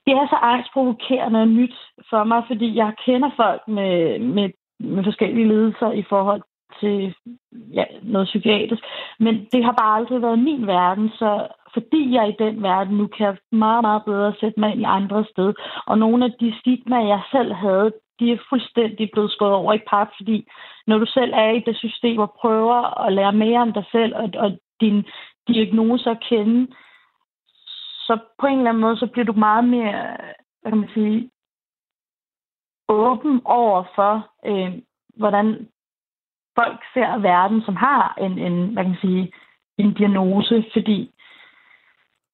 [0.06, 1.76] det er så angstprovokerende og nyt
[2.10, 6.42] for mig, fordi jeg kender folk med, med, med forskellige lidelser i forhold
[6.80, 7.16] til
[7.74, 8.84] ja, noget psykiatrisk.
[9.20, 13.08] Men det har bare aldrig været min verden, så fordi jeg i den verden nu
[13.08, 15.54] kan meget, meget bedre sætte mig ind i andre sted.
[15.86, 19.80] Og nogle af de stigmaer, jeg selv havde, de er fuldstændig blevet skåret over i
[19.90, 20.48] pap, fordi
[20.88, 24.16] når du selv er i det system og prøver at lære mere om dig selv
[24.16, 25.06] og, og din
[25.48, 26.68] diagnose at kende,
[28.08, 30.18] så på en eller anden måde, så bliver du meget mere,
[30.62, 31.30] hvad kan man sige,
[32.90, 34.74] åben over for, øh,
[35.18, 35.68] hvordan
[36.60, 39.32] folk ser verden, som har en, en, hvad kan man sige,
[39.78, 41.00] en diagnose, fordi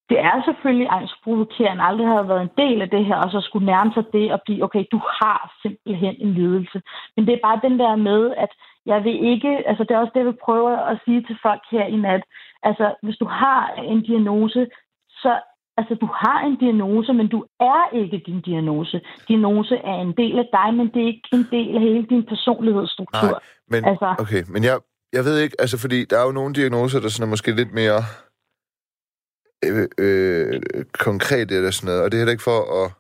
[0.10, 3.66] det er selvfølgelig angstprovokerende, aldrig har været en del af det her, og så skulle
[3.66, 6.82] nærme sig det og blive, okay, du har simpelthen en lidelse.
[7.16, 8.52] Men det er bare den der med, at
[8.86, 11.64] jeg vil ikke, altså det er også det, jeg vil prøve at sige til folk
[11.72, 12.24] her i nat.
[12.64, 14.68] Altså, hvis du har en diagnose,
[15.10, 15.40] så
[15.78, 19.02] altså, du har en diagnose, men du er ikke din diagnose.
[19.28, 22.24] Diagnose er en del af dig, men det er ikke en del af hele din
[22.34, 23.36] personlighedsstruktur.
[23.38, 23.40] Nej,
[23.72, 24.80] men, altså, okay, men jeg,
[25.14, 27.74] jeg ved ikke, altså fordi der er jo nogle diagnoser, der sådan er måske lidt
[27.74, 28.00] mere
[29.66, 30.62] øh, øh,
[31.08, 32.92] konkrete eller sådan noget, og det er heller ikke for at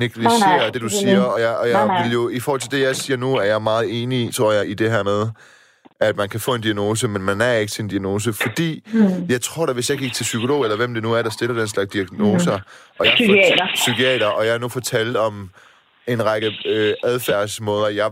[0.00, 2.02] negligere nej, nej, det, du siger, og jeg, og jeg nej, nej.
[2.02, 4.68] vil jo, i forhold til det, jeg siger nu, er jeg meget enig, tror jeg,
[4.68, 5.20] i det her med,
[6.00, 9.26] at man kan få en diagnose, men man er ikke en diagnose, fordi mm.
[9.28, 11.56] jeg tror da, hvis jeg gik til psykolog, eller hvem det nu er, der stiller
[11.56, 12.62] den slags diagnoser, mm.
[12.98, 13.66] og jeg psykiater.
[13.74, 15.50] psykiater, og jeg nu fortalt om
[16.06, 18.10] en række øh, adfærdsmåder, jeg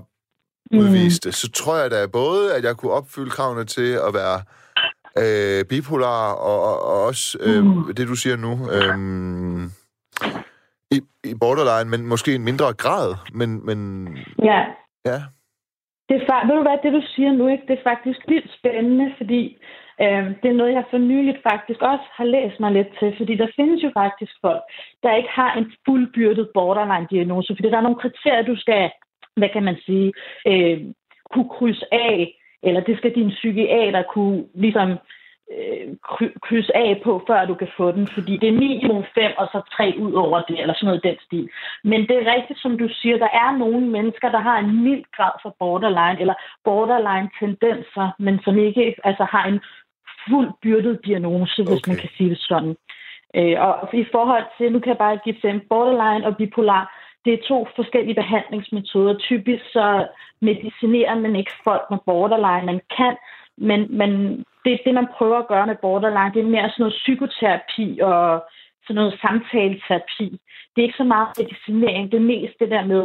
[0.71, 0.79] mm.
[0.79, 4.43] udviste, så tror jeg da både, at jeg kunne opfylde kravene til at være
[5.19, 7.95] øh, bipolar, og, og, og også øh, mm.
[7.95, 8.95] det, du siger nu, øh,
[10.91, 13.67] i, i borderline, men måske i en mindre grad, men...
[13.67, 14.09] men
[14.43, 14.65] ja.
[15.07, 15.23] Ja.
[16.09, 19.15] Det er, ved du hvad, det du siger nu, ikke, det er faktisk vildt spændende,
[19.17, 19.43] fordi
[20.03, 23.35] øh, det er noget, jeg for nyligt faktisk også har læst mig lidt til, fordi
[23.37, 24.63] der findes jo faktisk folk,
[25.03, 28.91] der ikke har en fuldbyrdet borderline-diagnose, fordi der er nogle kriterier, du skal,
[29.37, 30.13] hvad kan man sige,
[30.47, 30.81] øh,
[31.33, 34.89] kunne krydse af, eller det skal din psykiater kunne ligesom
[35.53, 35.87] øh,
[36.43, 39.61] krydse af på, før du kan få den, fordi det er minimum fem, og så
[39.77, 41.49] tre ud over det, eller sådan noget den stil.
[41.85, 45.05] Men det er rigtigt, som du siger, der er nogle mennesker, der har en mild
[45.17, 46.35] grad for borderline, eller
[46.65, 49.61] borderline-tendenser, men som ikke altså, har en
[50.29, 51.71] fuld byrdet diagnose, okay.
[51.71, 52.77] hvis man kan sige det sådan.
[53.39, 56.85] Øh, og i forhold til, nu kan jeg bare give til borderline og bipolar,
[57.25, 59.19] det er to forskellige behandlingsmetoder.
[59.19, 60.07] Typisk så
[60.41, 62.67] medicinerer man ikke folk med borderline.
[62.67, 63.17] Man kan,
[63.59, 64.11] men, men
[64.65, 68.45] det, det, man prøver at gøre med borderline, det er mere sådan noget psykoterapi og
[68.85, 70.29] sådan noget samtaleterapi.
[70.71, 73.03] Det er ikke så meget medicinering, det er mest det der med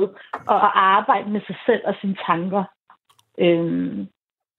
[0.53, 2.63] at, at arbejde med sig selv og sine tanker.
[3.39, 4.07] Øhm,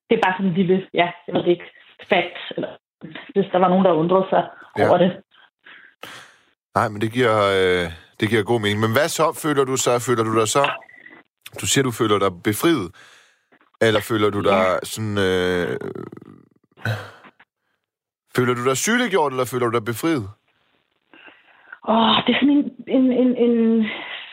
[0.06, 1.68] det er bare sådan en lille, ja, jeg ved ikke,
[2.08, 2.68] fact, eller
[3.34, 4.44] hvis der var nogen, der undrede sig
[4.78, 4.88] ja.
[4.88, 5.10] over det.
[6.74, 7.86] Nej, men det giver, øh,
[8.20, 8.80] det giver god mening.
[8.80, 9.90] Men hvad så føler du så?
[10.06, 10.70] Føler du dig så...
[11.60, 12.86] Du siger, du føler dig befriet.
[13.86, 14.78] Eller føler du dig ja.
[14.82, 15.18] sådan...
[15.18, 15.76] Øh,
[18.36, 20.26] føler du dig sygeliggjort, eller føler du dig befriet?
[21.88, 23.86] Åh, oh, det er sådan en, en, en, en,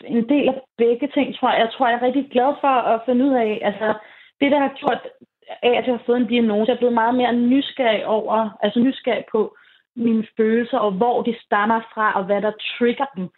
[0.04, 1.60] en del af begge ting, tror jeg.
[1.60, 3.88] Jeg tror, jeg er rigtig glad for at finde ud af, altså,
[4.40, 5.00] det, der har gjort
[5.62, 8.78] af, at jeg har fået en diagnose, jeg er blevet meget mere nysgerrig over, altså
[8.80, 9.56] nysgerrig på
[9.96, 13.28] mine følelser, og hvor de stammer fra, og hvad der trigger dem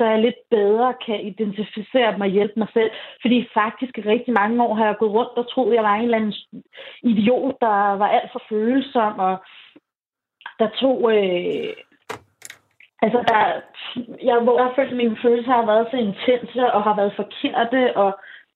[0.00, 2.90] så jeg lidt bedre kan identificere mig og hjælpe mig selv.
[3.22, 5.94] Fordi faktisk i rigtig mange år har jeg gået rundt og troet, at jeg var
[5.94, 6.34] en eller anden
[7.02, 9.34] idiot, der var alt for følsom, og
[10.58, 10.96] der tog...
[11.16, 11.72] Øh,
[13.04, 13.40] altså, der,
[14.28, 17.96] jeg, hvor jeg følte, at mine følelser har været så intense og har været forkerte,
[17.96, 18.10] og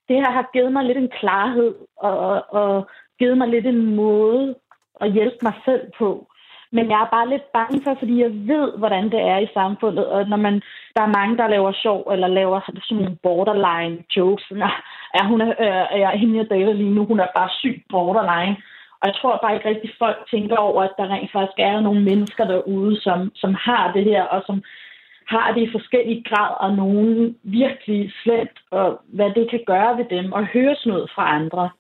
[0.09, 2.89] det her har givet mig lidt en klarhed, og, og, og
[3.19, 4.55] givet mig lidt en måde
[5.01, 6.29] at hjælpe mig selv på.
[6.77, 10.07] Men jeg er bare lidt bange for, fordi jeg ved, hvordan det er i samfundet.
[10.07, 10.55] Og når man,
[10.97, 14.45] der er mange, der laver sjov, eller laver sådan nogle borderline jokes.
[14.49, 14.79] Sådan, ah,
[15.19, 18.57] er hun er, øh, er hende, jeg dater lige nu, hun er bare syg borderline.
[19.01, 22.03] Og jeg tror bare ikke rigtig, folk tænker over, at der rent faktisk er nogle
[22.03, 24.63] mennesker derude, som, som har det her, og som
[25.29, 30.05] har det i forskellige grad, og nogen virkelig slemt, og hvad det kan gøre ved
[30.05, 31.71] dem, og høre sådan noget fra andre.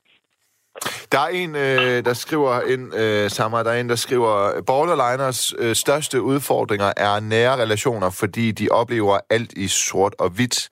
[1.13, 5.55] Der er en, øh, der skriver ind, øh, Samar, der er en, der skriver, borderliners
[5.59, 10.69] øh, største udfordringer er nære relationer, fordi de oplever alt i sort og hvidt.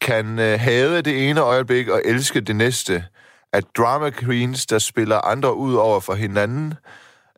[0.00, 3.04] Kan øh, hade det ene øjeblik og elske det næste.
[3.52, 6.74] At drama queens, der spiller andre ud over for hinanden.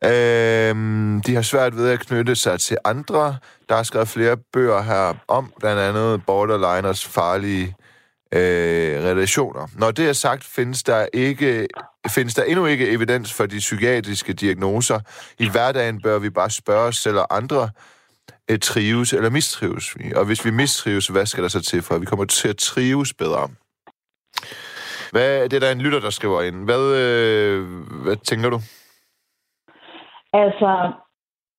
[0.05, 3.37] Øhm, de har svært ved at knytte sig til andre.
[3.69, 7.75] Der er skrevet flere bøger her om, blandt andet borderliners farlige
[8.31, 9.67] øh, relationer.
[9.75, 11.67] Når det er sagt, findes der, ikke,
[12.11, 14.99] findes der endnu ikke evidens for de psykiatriske diagnoser.
[15.39, 17.69] I hverdagen bør vi bare spørge os selv og andre,
[18.51, 20.13] øh, trives eller mistrives vi?
[20.15, 22.57] Og hvis vi mistrives, hvad skal der så til for, at vi kommer til at
[22.57, 23.49] trives bedre?
[25.11, 26.65] Hvad, det er der en lytter, der skriver ind.
[26.65, 27.59] Hvad, øh,
[28.03, 28.59] hvad tænker du?
[30.33, 30.91] Altså,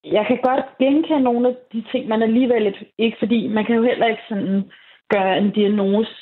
[0.05, 3.82] jeg kan godt genkende nogle af de ting, man alligevel ikke, fordi man kan jo
[3.82, 4.70] heller ikke sådan
[5.14, 6.14] gøre en diagnose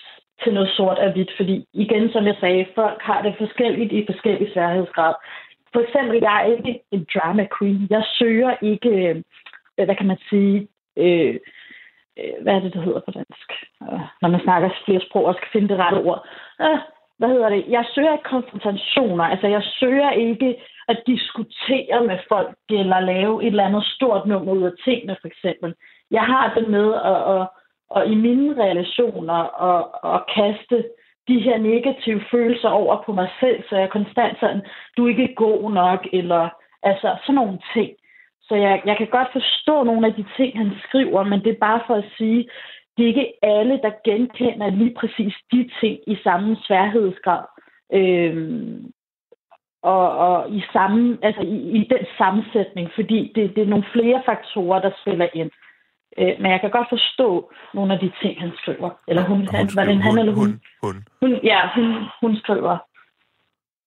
[0.45, 4.07] til noget sort og hvidt, fordi igen, som jeg sagde, folk har det forskelligt i
[4.11, 5.15] forskellige sværhedsgrad.
[5.73, 7.87] For eksempel, jeg er ikke en drama queen.
[7.91, 11.35] Jeg søger ikke, øh, hvad kan man sige, øh,
[12.19, 13.49] øh hvad er det, der hedder på dansk?
[13.83, 16.27] Øh, når man snakker flere sprog og skal finde det rette ord.
[16.61, 16.79] Øh,
[17.19, 17.65] hvad hedder det?
[17.69, 19.25] Jeg søger ikke konfrontationer.
[19.25, 20.57] Altså, jeg søger ikke
[20.89, 25.29] at diskutere med folk, eller lave et eller andet stort nummer ud af tingene, for
[25.29, 25.75] eksempel.
[26.11, 27.43] Jeg har det med at, at,
[27.97, 30.85] og i mine relationer og, og kaste
[31.29, 34.63] de her negative følelser over på mig selv, så jeg er konstant sådan,
[34.97, 36.49] du er ikke god nok, eller
[36.83, 37.91] altså sådan nogle ting.
[38.43, 41.67] Så jeg, jeg kan godt forstå nogle af de ting, han skriver, men det er
[41.69, 42.49] bare for at sige,
[42.97, 47.45] det er ikke alle, der genkender lige præcis de ting i samme sværhedsgrad.
[47.93, 48.93] Øhm,
[49.83, 54.23] og, og i, samme, altså i, i den sammensætning, fordi det, det er nogle flere
[54.27, 55.51] faktorer, der spiller ind.
[56.19, 58.91] Øh, men jeg kan godt forstå nogle af de ting, han skriver.
[59.09, 60.47] Eller hun, hun, han, skriver, var det han eller hun?
[60.47, 61.05] Hun, hun.
[61.21, 61.87] hun ja, hun,
[62.23, 62.79] hun skriver.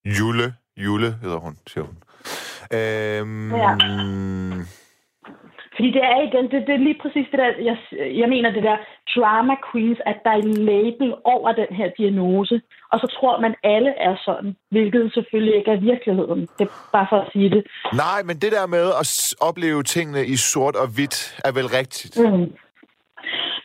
[0.06, 1.98] Jule, Jule hedder hun, siger hun.
[2.78, 3.72] Øhm, ja.
[5.76, 7.78] Fordi det er igen, det, det er lige præcis det der, jeg,
[8.22, 8.78] jeg mener det der
[9.16, 12.62] drama queens, at der er en label over den her diagnose,
[12.92, 16.42] og så tror man, alle er sådan, hvilket selvfølgelig ikke er virkeligheden.
[16.58, 17.64] Det er bare for at sige det.
[17.94, 19.08] Nej, men det der med at
[19.42, 22.16] opleve tingene i sort og hvidt, er vel rigtigt?
[22.20, 22.48] Mm.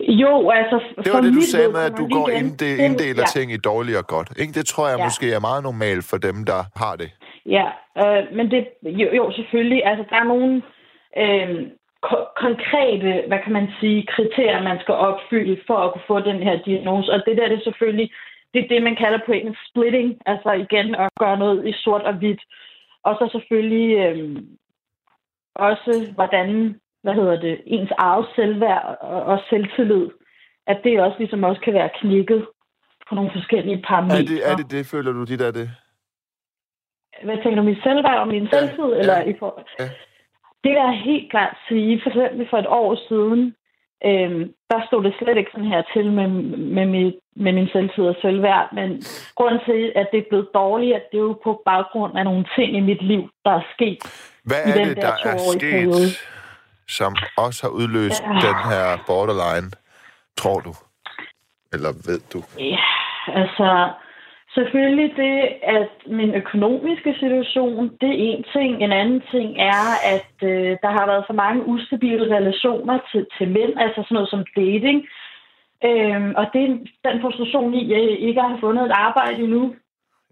[0.01, 0.77] Jo, altså...
[1.05, 3.41] Det var det, du sagde med, at du går ind, det, inddeler ja.
[3.41, 4.29] ting i dårligt og godt.
[4.39, 4.53] Ikke?
[4.53, 5.05] Det tror jeg ja.
[5.05, 7.11] måske er meget normalt for dem, der har det.
[7.47, 7.67] Ja,
[8.03, 8.69] øh, men det...
[8.85, 9.87] Jo, jo, selvfølgelig.
[9.87, 10.63] Altså, der er nogle...
[11.23, 11.71] Øh,
[12.09, 16.43] ko- konkrete, hvad kan man sige, kriterier, man skal opfylde for at kunne få den
[16.43, 17.13] her diagnose.
[17.13, 18.11] Og det der det er selvfølgelig,
[18.55, 22.03] det er det, man kalder på engelsk splitting, altså igen at gøre noget i sort
[22.03, 22.43] og hvidt.
[23.05, 24.43] Og så selvfølgelig øh,
[25.55, 30.09] også, hvordan, hvad hedder det, ens eget selvværd og, og selvtillid,
[30.67, 32.47] at det også ligesom også kan være knækket
[33.09, 34.19] på nogle forskellige parametre.
[34.19, 35.71] Er det, er det det, føler du, dit er det?
[37.25, 38.85] Hvad tænker du, min selvværd og min ja, selvtid?
[38.85, 39.63] Ja, eller i for...
[39.79, 39.89] ja.
[40.63, 42.01] Det vil jeg helt klart sige.
[42.03, 43.55] For eksempel for et år siden,
[44.09, 46.29] øhm, der stod det slet ikke sådan her til med,
[46.77, 48.69] med, mit, med min selvtid og selvværd.
[48.73, 49.03] Men
[49.35, 52.45] grunden til, at det er blevet dårligt, at det er jo på baggrund af nogle
[52.57, 53.99] ting i mit liv, der er sket.
[54.45, 56.09] Hvad er det, der, der er sket, periode.
[56.89, 58.29] som også har udløst ja.
[58.49, 59.71] den her borderline,
[60.37, 60.73] tror du?
[61.73, 62.41] Eller ved du?
[62.59, 62.85] Ja,
[63.41, 63.69] altså
[64.55, 68.83] Selvfølgelig det, at min økonomiske situation, det er en ting.
[68.83, 69.85] En anden ting er,
[70.15, 74.31] at øh, der har været for mange ustabile relationer til, til mænd, altså sådan noget
[74.31, 74.99] som dating.
[75.85, 76.73] Øhm, og det er
[77.07, 79.75] den frustration i, at jeg ikke har fundet et arbejde endnu.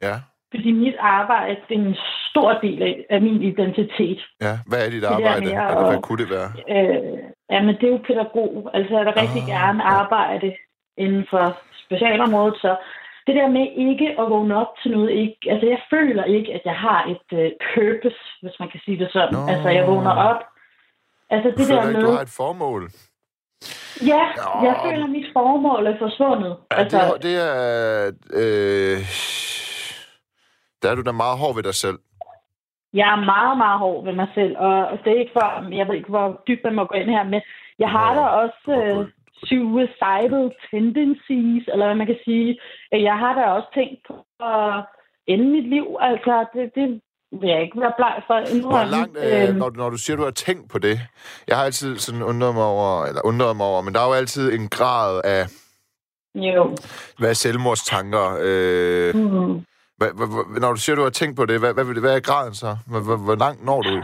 [0.02, 0.14] Ja.
[0.54, 1.96] Fordi mit arbejde det er en
[2.30, 4.20] stor del af, af min identitet.
[4.40, 5.40] Ja, hvad er dit arbejde?
[5.40, 6.50] Det Eller hvad kunne det være?
[6.74, 7.18] Øh,
[7.50, 8.70] jamen, det er jo pædagog.
[8.74, 10.56] Altså, jeg vil rigtig ah, gerne arbejde
[10.96, 12.76] inden for specialområdet, så
[13.28, 16.62] det der med ikke at vågne op til noget, ikke, altså jeg føler ikke, at
[16.64, 19.34] jeg har et uh, purpose, hvis man kan sige det sådan.
[19.34, 19.52] Nå.
[19.52, 20.40] Altså jeg vågner op.
[21.30, 22.06] Altså det der ikke, med...
[22.06, 22.82] du har et formål?
[24.12, 24.50] Ja, Nå.
[24.66, 26.56] jeg føler, at mit formål er forsvundet.
[26.72, 27.56] Ja, altså, det, det er...
[28.40, 28.98] Øh,
[30.82, 31.98] der er du da meget hård ved dig selv.
[32.92, 35.94] Jeg er meget, meget hård ved mig selv, og det er ikke for, jeg ved
[35.94, 37.40] ikke, hvor dybt man må gå ind her, men
[37.78, 39.08] jeg har da også øh,
[39.46, 42.60] suicidal tendencies, eller hvad man kan sige.
[42.92, 44.14] Jeg har da også tænkt på
[44.44, 44.84] at
[45.26, 45.86] ende mit liv.
[46.00, 47.00] Altså, det, det
[47.32, 49.58] vil jeg ikke være bleg for Hvor langt, øh, øhm.
[49.58, 51.00] når, når du siger, du har tænkt på det,
[51.48, 54.12] jeg har altid sådan undret mig over, eller undret mig over, men der er jo
[54.12, 55.42] altid en grad af,
[56.34, 56.76] jo.
[57.18, 58.24] hvad er selvmordstanker?
[58.42, 59.64] Øh, mm.
[59.96, 62.54] hvad, hvad, når du siger, du har tænkt på det, hvad, hvad, hvad er graden
[62.54, 62.76] så?
[62.86, 63.94] Hvor, hvor, hvor langt når du?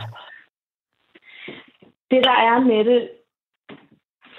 [2.11, 3.09] Det, der er med det,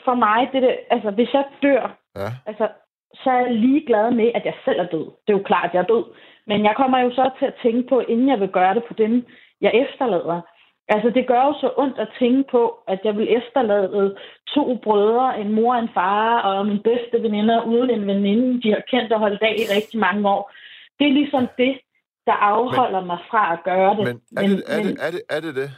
[0.05, 2.29] for mig, det, det altså hvis jeg dør, ja.
[2.45, 2.67] altså,
[3.13, 5.05] så er jeg lige glad med, at jeg selv er død.
[5.23, 6.05] Det er jo klart, at jeg er død.
[6.47, 8.93] Men jeg kommer jo så til at tænke på, inden jeg vil gøre det på
[8.93, 9.25] dem,
[9.61, 10.41] jeg efterlader.
[10.87, 14.15] Altså, det gør jo så ondt at tænke på, at jeg vil efterlade
[14.47, 18.71] to brødre, en mor og en far, og min bedste veninder uden en veninde, de
[18.71, 20.51] har kendt og holdt af i rigtig mange år.
[20.99, 21.79] Det er ligesom det,
[22.25, 24.03] der afholder men, mig fra at gøre det.
[24.07, 25.71] Men er, men, det, er, det, er, det, er det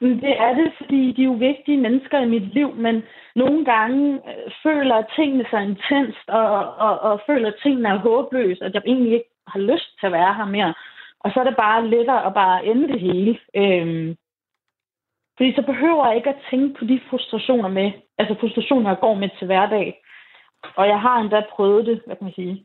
[0.00, 0.40] det?
[0.40, 3.02] Er det, fordi de er jo vigtige mennesker i mit liv, men
[3.34, 8.64] nogle gange øh, føler tingene sig intenst, og, og, og føler, at tingene er håbløse,
[8.64, 10.74] at jeg egentlig ikke har lyst til at være her mere.
[11.20, 13.38] Og så er det bare lettere at bare ende det hele.
[13.56, 14.16] Øhm,
[15.36, 19.14] Fordi så behøver jeg ikke at tænke på de frustrationer med, altså frustrationer, jeg går
[19.14, 20.02] med til hverdag.
[20.76, 22.64] Og jeg har endda prøvet det, hvad kan man sige,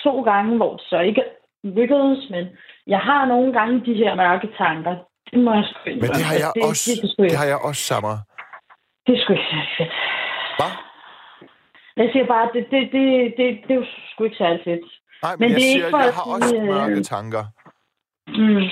[0.00, 1.24] to gange, hvor det så ikke
[1.64, 2.46] lykkedes, men
[2.86, 4.96] jeg har nogle gange de her mørke tanker.
[5.30, 7.58] Det må jeg sgu Men det har jeg det, også, det, det, det, har jeg
[7.68, 8.16] også sammen.
[9.06, 9.94] det er sgu ikke særlig fedt.
[10.58, 10.72] Hvad?
[11.96, 13.04] Jeg siger bare, det, det, det,
[13.38, 14.84] det, det er jo sgu ikke særlig fedt.
[15.22, 17.44] Nej, men, Men jeg det er siger, ikke jeg har også øh, mørke tanker.
[18.28, 18.66] Mm.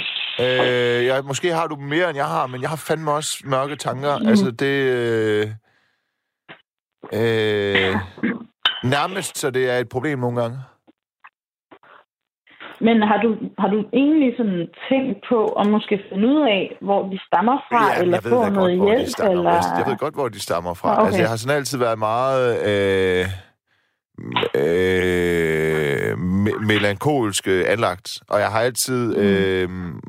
[0.45, 3.77] Øh, jeg, måske har du mere, end jeg har, men jeg har fandme også mørke
[3.77, 4.19] tanker.
[4.19, 4.29] Mm.
[4.29, 4.75] Altså, det...
[4.99, 5.47] Øh,
[7.13, 7.95] øh,
[8.97, 10.59] nærmest, så det er et problem nogle gange.
[12.87, 17.01] Men har du, har du egentlig sådan tænkt på at måske finde ud af, hvor
[17.13, 19.09] de stammer fra, Ja, eller få noget godt, hjælp?
[19.09, 19.33] stammer.
[19.33, 19.51] Eller...
[19.51, 20.93] Jeg, jeg ved godt, hvor de stammer fra.
[20.93, 21.07] Okay.
[21.07, 23.25] Altså, jeg har sådan altid været meget øh,
[24.63, 26.13] øh,
[26.45, 29.17] me- melankolsk øh, anlagt, og jeg har altid...
[29.17, 30.01] Øh, mm,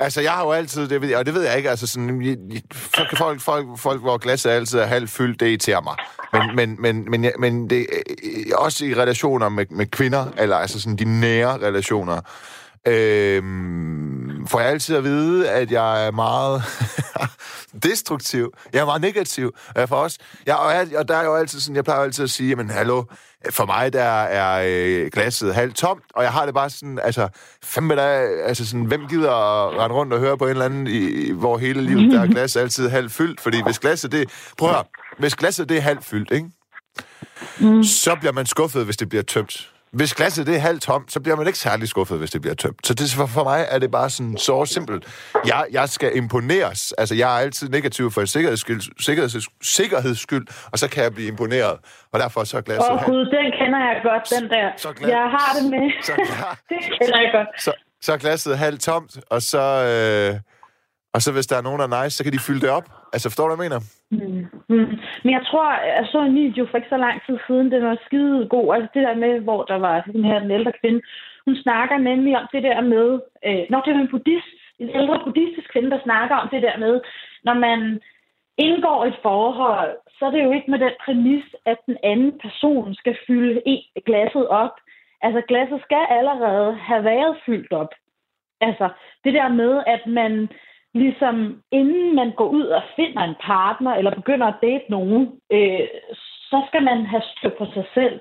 [0.00, 2.36] Altså, jeg har jo altid, det ved jeg, og det ved jeg ikke, altså sådan,
[2.72, 5.96] folk, folk, folk, folk hvor glasset altid er halvt fyldt, det irriterer mig.
[6.32, 7.86] Men, men, men, men, men det,
[8.24, 12.20] øh, også i relationer med, med kvinder, eller altså sådan de nære relationer,
[12.88, 16.62] øhm, får jeg altid at vide, at jeg er meget
[17.90, 18.52] destruktiv.
[18.72, 19.52] Jeg er meget negativ.
[19.68, 22.00] Og jeg får også, jeg, og, jeg, og der er jo altid sådan, jeg plejer
[22.00, 23.04] altid at sige, jamen hallo,
[23.50, 27.28] for mig der er øh, glasset halvt tomt, og jeg har det bare sådan, altså,
[27.62, 30.86] fandme der, altså sådan, hvem gider at rende rundt og høre på en eller anden,
[30.86, 34.68] i, hvor hele livet der er glasset altid halvt fyldt, fordi hvis glasset det, prøv
[34.68, 34.84] at høre,
[35.18, 36.50] hvis glasset det er halvt fyldt, ikke?
[37.60, 37.84] Mm.
[37.84, 39.70] så bliver man skuffet, hvis det bliver tømt.
[39.92, 42.54] Hvis glasset det er halvt tomt, så bliver man ikke særlig skuffet, hvis det bliver
[42.54, 42.86] tømt.
[42.86, 45.06] Så det, for, mig er det bare sådan så simpelt.
[45.46, 46.92] Jeg, jeg skal imponeres.
[46.98, 51.14] Altså, jeg er altid negativ for sikkerheds skyld, sikkerheds, sikkerheds skyld, og så kan jeg
[51.14, 51.78] blive imponeret.
[52.12, 54.70] Og derfor så er glasset Åh oh, gud, den kender jeg godt, den der.
[54.76, 55.08] så glad.
[55.10, 56.02] Jeg har det med.
[56.02, 56.24] Så, ja,
[56.74, 57.62] det kender jeg godt.
[57.62, 60.40] så, så er glasset halvt tomt, og så, øh,
[61.14, 62.84] og så hvis der er nogen, der er nice, så kan de fylde det op.
[63.12, 63.80] Altså, forstår du, hvad jeg mener?
[64.10, 64.46] Mm.
[64.74, 64.92] Mm.
[65.24, 67.98] Men jeg tror, jeg så en video for ikke så lang tid siden, den var
[68.06, 68.74] skide god.
[68.74, 71.00] Altså det der med, hvor der var den her den ældre kvinde.
[71.46, 73.08] Hun snakker nemlig om det der med,
[73.46, 76.76] øh, når det er en buddhist, en ældre buddhistisk kvinde, der snakker om det der
[76.78, 77.00] med,
[77.44, 78.00] når man
[78.58, 82.94] indgår et forhold, så er det jo ikke med den præmis, at den anden person
[82.94, 83.60] skal fylde
[84.06, 84.74] glasset op.
[85.22, 87.92] Altså glasset skal allerede have været fyldt op.
[88.60, 88.88] Altså
[89.24, 90.48] det der med, at man
[91.04, 95.20] ligesom inden man går ud og finder en partner, eller begynder at date nogen,
[95.52, 95.86] øh,
[96.50, 98.20] så skal man have styr på sig selv.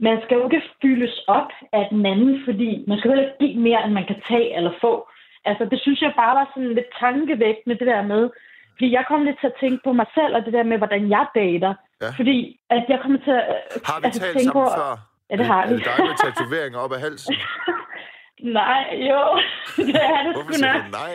[0.00, 3.60] Man skal jo ikke fyldes op af den anden, fordi man skal heller ikke give
[3.68, 5.08] mere, end man kan tage eller få.
[5.44, 8.30] Altså, det synes jeg bare var sådan lidt tankevækkende, det der med.
[8.76, 11.10] Fordi jeg kom lidt til at tænke på mig selv, og det der med, hvordan
[11.10, 11.74] jeg dater.
[12.02, 12.08] Ja.
[12.18, 13.44] Fordi at jeg kommer til at
[13.88, 14.70] Har vi altså, talt tænke sammen på...
[14.80, 14.92] før?
[15.30, 15.74] Ja, det har Er vi.
[15.74, 17.34] det dig med tatoveringer op ad halsen?
[18.60, 19.20] Nej, jo.
[19.88, 21.14] Det er det Hvorfor sgu siger du nej?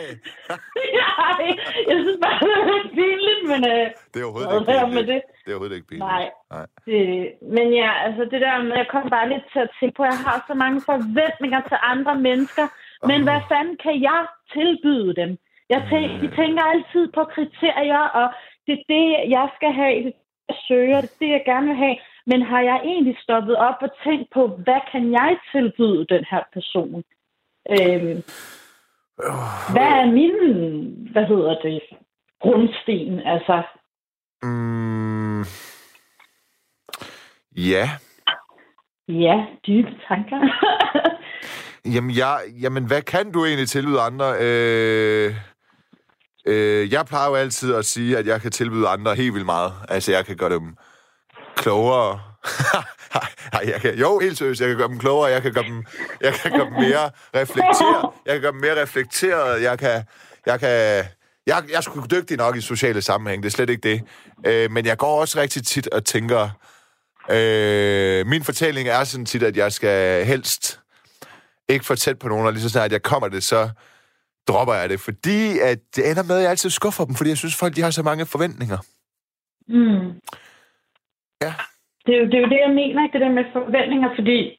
[1.04, 1.42] Nej,
[1.90, 3.60] jeg synes bare, det er lidt pinligt, men...
[3.74, 4.94] Øh, Det er overhovedet ikke pinligt.
[4.98, 5.20] med det?
[5.44, 6.10] Det er overhovedet ikke pinligt.
[6.14, 6.24] Nej.
[6.54, 6.66] Nej.
[6.86, 7.00] Det,
[7.56, 10.12] men ja, altså det der med, jeg kom bare lidt til at tænke på, at
[10.14, 12.66] jeg har så mange forventninger til andre mennesker,
[13.10, 13.26] men Åh.
[13.28, 14.20] hvad fanden kan jeg
[14.54, 15.30] tilbyde dem?
[15.74, 18.26] Jeg tænker, de tænker altid på kriterier, og
[18.66, 19.06] det er det,
[19.36, 20.12] jeg skal have, det,
[20.50, 21.96] jeg søger, det er det, jeg gerne vil have.
[22.30, 26.42] Men har jeg egentlig stoppet op og tænkt på, hvad kan jeg tilbyde den her
[26.56, 27.04] person?
[27.70, 28.22] Øhm,
[29.72, 30.34] hvad er min,
[31.12, 31.80] hvad hedder det,
[32.40, 33.20] grundsten?
[33.20, 33.62] Altså,
[34.42, 35.40] Mm,
[37.56, 37.90] ja.
[39.08, 40.40] ja, dybe tanker.
[41.94, 44.34] Jamen, jeg, jamen, hvad kan du egentlig tilbyde andre?
[44.40, 45.34] Øh,
[46.46, 49.72] øh, jeg plejer jo altid at sige, at jeg kan tilbyde andre helt vildt meget.
[49.88, 50.76] Altså, jeg kan gøre dem
[51.56, 52.20] klogere.
[53.52, 55.84] Nej, jeg kan, jo, helt seriøst, jeg kan gøre dem klogere, jeg kan gøre dem,
[56.20, 60.04] jeg kan gøre dem mere reflekteret, jeg kan gøre dem mere reflekteret, jeg kan,
[60.46, 61.04] jeg kan,
[61.46, 64.02] jeg, jeg er sgu dygtig nok i sociale sammenhæng, det er slet ikke det.
[64.46, 66.48] Øh, men jeg går også rigtig tit og tænker,
[67.30, 70.80] øh, min fortælling er sådan tit, at jeg skal helst
[71.68, 73.70] ikke for tæt på nogen, og lige så snart jeg kommer det, så
[74.48, 77.38] dropper jeg det, fordi at det ender med, at jeg altid skuffer dem, fordi jeg
[77.38, 78.78] synes, folk de har så mange forventninger.
[79.68, 80.20] Mm.
[81.42, 81.54] Ja.
[82.06, 83.12] Det er, jo, det er jo det, jeg mener, ikke?
[83.12, 84.58] det der med forventninger, fordi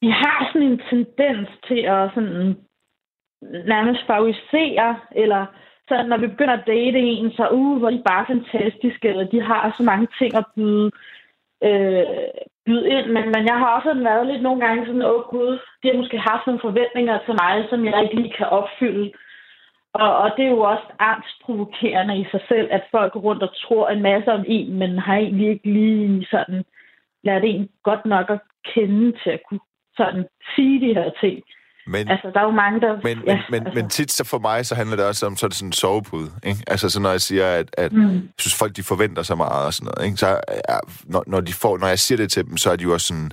[0.00, 2.56] vi har sådan en tendens til at sådan
[3.42, 5.46] nærmest favorisere, eller
[5.88, 9.40] så når vi begynder at date en, så uh, hvor de bare fantastiske, eller de
[9.42, 10.90] har så mange ting at byde,
[11.64, 12.04] øh,
[12.66, 13.06] byde ind.
[13.06, 15.96] Men, men jeg har også været lidt nogle gange sådan, åh oh, gud, de har
[15.96, 19.12] måske haft nogle forventninger til mig, som jeg ikke lige kan opfylde.
[19.94, 23.52] Og, og det er jo også angstprovokerende i sig selv, at folk går rundt og
[23.64, 26.64] tror en masse om en, men har egentlig ikke lige sådan
[27.24, 28.40] lært en godt nok at
[28.74, 29.60] kende til at kunne
[29.96, 30.24] sådan
[30.54, 31.38] sige de her ting.
[31.86, 32.92] Men, Altså, der er jo mange, der...
[33.02, 35.36] men, ja, men, men, altså, men tit så for mig, så handler det også om,
[35.36, 36.58] så er det sådan en sovepude, ikke?
[36.66, 38.12] Altså, så når jeg siger, at, at Mm.
[38.14, 40.16] jeg synes, folk de forventer så meget og sådan noget, ikke?
[40.16, 40.28] Så
[40.68, 42.92] ja, når, når, de får, når jeg siger det til dem, så er de jo
[42.92, 43.30] også sådan,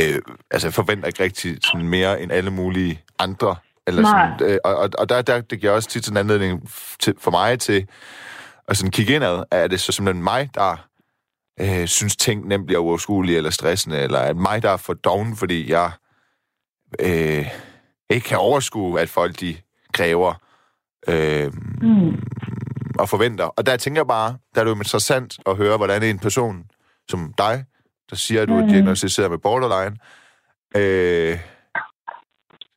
[0.00, 0.18] øh,
[0.50, 3.56] altså jeg forventer ikke rigtig sådan mere end alle mulige andre.
[3.86, 4.30] Eller Nej.
[4.38, 6.70] sådan, øh, og og, der, der, det giver også tit sådan en anledning
[7.00, 7.86] til, for mig til
[8.68, 9.44] at sådan kigge indad.
[9.50, 10.86] Er det så simpelthen mig, der
[11.60, 14.94] øh, synes ting nemt bliver uoverskuelige eller stressende, eller er det mig, der er for
[14.94, 15.90] doven, fordi jeg
[17.00, 17.46] øh,
[18.10, 19.56] ikke kan overskue, at folk de
[19.92, 20.34] kræver
[21.08, 22.22] øh, mm.
[22.98, 23.44] og forventer.
[23.44, 26.64] Og der tænker jeg bare, der er det jo interessant at høre, hvordan en person
[27.10, 27.64] som dig,
[28.10, 28.68] der siger, at du er Mm.
[28.68, 29.96] diagnosticeret med borderline,
[30.76, 31.38] øh,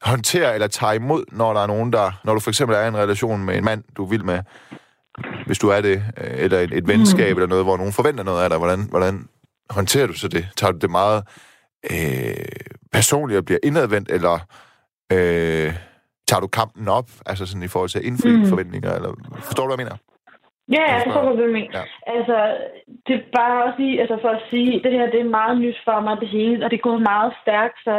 [0.02, 2.12] håndterer eller tager imod, når der er nogen, der...
[2.24, 4.40] Når du for eksempel er i en relation med en mand, du er vild med,
[5.46, 8.44] hvis du er det, øh, eller et, et venskab eller noget, hvor nogen forventer noget
[8.44, 9.28] af dig, hvordan, hvordan
[9.70, 10.48] håndterer du så det?
[10.58, 11.24] Tager du det meget
[11.92, 12.46] øh,
[12.92, 14.36] personligt og bliver indadvendt, eller
[15.12, 15.74] øh,
[16.28, 18.40] tager du kampen op, altså sådan i forhold til at indfri mm.
[18.40, 18.50] Mm.
[18.50, 19.12] forventninger, eller
[19.48, 19.98] forstår du, hvad jeg mener?
[20.76, 21.80] Ja, jeg forstår, hvad du mener.
[21.80, 21.84] Ja.
[22.18, 22.38] Altså,
[23.06, 25.80] det er bare også lige, altså for at sige, det her det er meget nyt
[25.88, 27.96] for mig, det hele, og det gået meget stærkt, så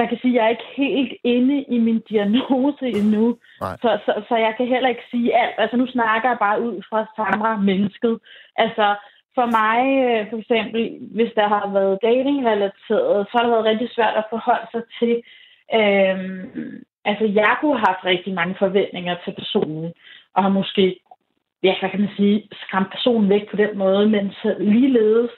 [0.00, 3.24] man kan sige, at jeg er ikke helt inde i min diagnose endnu.
[3.60, 3.76] Nej.
[3.82, 5.56] Så, så, så jeg kan heller ikke sige alt.
[5.58, 8.14] Altså, nu snakker jeg bare ud fra Sandra mennesket.
[8.56, 8.86] Altså,
[9.36, 10.82] for mig, øh, for eksempel,
[11.16, 15.14] hvis der har været dating-relateret, så har det været rigtig svært at forholde sig til.
[15.78, 19.92] Øhm, altså, jeg kunne have haft rigtig mange forventninger til personen,
[20.34, 20.84] og har måske
[21.62, 25.30] ja, hvad kan man sige, skræmt personen væk på den måde, men så ligeledes,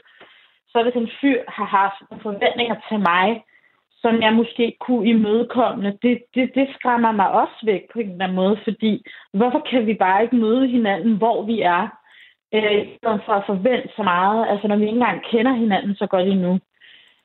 [0.68, 3.26] så hvis en fyr har haft forventninger til mig,
[4.02, 8.24] som jeg måske kunne imødekomme, det, det, det skræmmer mig også væk på en eller
[8.24, 11.88] anden måde, fordi hvorfor kan vi bare ikke møde hinanden, hvor vi er,
[12.54, 16.28] øh, for at forvente så meget, altså når vi ikke engang kender hinanden så godt
[16.28, 16.58] endnu.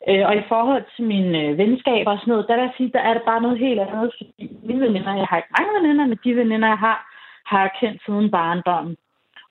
[0.10, 2.92] Øh, og i forhold til mine øh, venskaber og sådan noget, der vil jeg sige,
[2.94, 6.06] der er det bare noget helt andet, fordi mine veninder, jeg har ikke mange veninder,
[6.06, 6.98] men de veninder, jeg har,
[7.46, 8.96] har jeg kendt siden barndommen.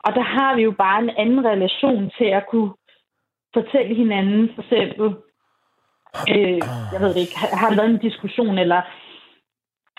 [0.04, 2.72] Og der har vi jo bare en anden relation til at kunne
[3.54, 5.16] fortælle hinanden, for eksempel,
[6.34, 6.60] øh,
[6.92, 8.80] jeg ved det ikke, har har der været en diskussion, eller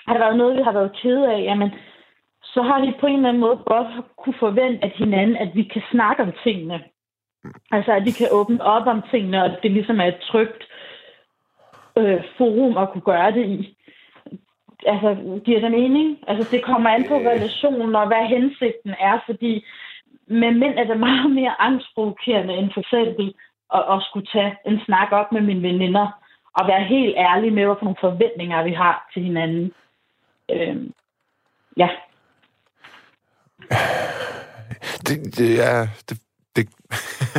[0.06, 1.72] har der været noget, vi har været kede af, jamen,
[2.44, 3.88] så har vi på en eller anden måde godt
[4.18, 6.84] kunne forvente at hinanden, at vi kan snakke om tingene.
[7.72, 10.64] Altså, at vi kan åbne op om tingene, og det ligesom er et trygt
[11.98, 13.78] øh, forum at kunne gøre det i.
[14.86, 16.20] Altså, giver det mening?
[16.28, 19.66] Altså, det kommer an på relationen og hvad hensigten er, fordi
[20.28, 23.34] med mænd er det meget mere angstprovokerende end for eksempel
[23.74, 26.08] at, at skulle tage en snak op med mine veninder
[26.58, 29.72] og være helt ærlig med, hvad for nogle forventninger vi har til hinanden.
[30.52, 30.92] Øhm,
[31.78, 31.90] ja.
[35.08, 35.88] Det, det er...
[36.10, 36.18] Det,
[36.56, 36.70] det,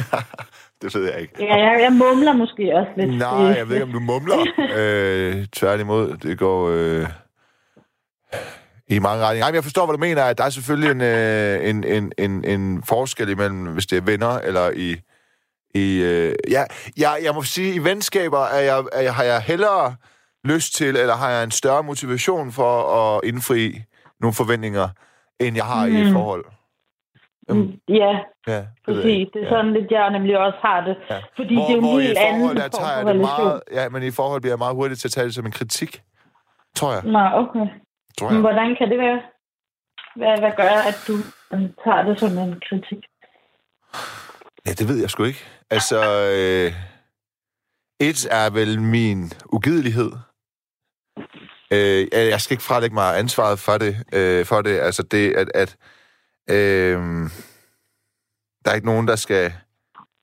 [0.82, 1.44] det ved jeg ikke.
[1.44, 3.18] Ja, jeg, jeg mumler måske også lidt.
[3.18, 4.38] Nej, jeg ved ikke, om du mumler.
[4.78, 7.06] øh, tværtimod, det går øh,
[8.88, 9.44] i mange retninger.
[9.44, 10.24] Nej, men jeg forstår, hvad du mener.
[10.24, 14.02] At der er selvfølgelig en, øh, en, en, en, en forskel imellem, hvis det er
[14.02, 14.96] venner, eller i...
[15.82, 16.62] i øh, ja,
[16.96, 19.96] jeg, jeg må sige, i venskaber er jeg, er jeg, har jeg hellere
[20.44, 23.82] lyst til, eller har jeg en større motivation for at indfri
[24.20, 24.88] nogle forventninger,
[25.40, 25.94] end jeg har mm.
[25.96, 26.12] i et Mm.
[26.12, 26.44] forhold.
[27.50, 28.12] Øhm, Ja,
[28.46, 29.28] ja, det præcis.
[29.34, 29.48] Det er Ja.
[29.50, 30.96] sådan lidt, jeg nemlig også har det.
[31.10, 31.18] Ja.
[31.36, 33.46] Fordi hvor, det er jo en helt anden forhold, der tager for jeg det relation.
[33.46, 33.62] meget...
[33.72, 36.02] Ja, men i forhold bliver jeg meget hurtigt til at tage det som en kritik.
[36.76, 37.02] Tror jeg.
[37.04, 37.66] Nå, okay.
[38.18, 38.40] Tror Men jeg.
[38.40, 39.20] hvordan kan det være?
[40.16, 41.14] Hvad, hvad gør, at du
[41.84, 43.02] tager det som en kritik?
[44.66, 45.44] Ja, det ved jeg sgu ikke.
[45.70, 46.00] Altså,
[46.36, 46.72] øh,
[48.00, 50.12] et er vel min ugidelighed.
[51.72, 54.04] Øh, jeg skal ikke frelægge mig ansvaret for det.
[54.12, 54.78] Øh, for det.
[54.80, 55.76] Altså det, at, at
[56.50, 57.30] øh,
[58.64, 59.52] der er ikke nogen, der skal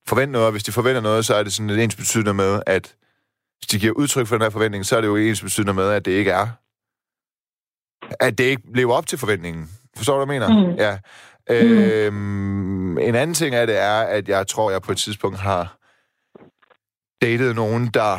[0.08, 0.46] forvente noget.
[0.46, 2.96] og Hvis de forventer noget, så er det sådan lidt ens betydende med, at
[3.58, 5.90] hvis de giver udtryk for den her forventning, så er det jo ens betydende med,
[5.90, 6.48] at det ikke er.
[8.20, 9.70] At det ikke lever op til forventningen.
[9.98, 10.72] Forstår du, hvad jeg mener?
[10.72, 10.78] Mm.
[10.80, 10.98] Ja.
[11.50, 15.78] Øh, en anden ting af det er, at jeg tror, jeg på et tidspunkt har
[17.22, 18.18] datet nogen, der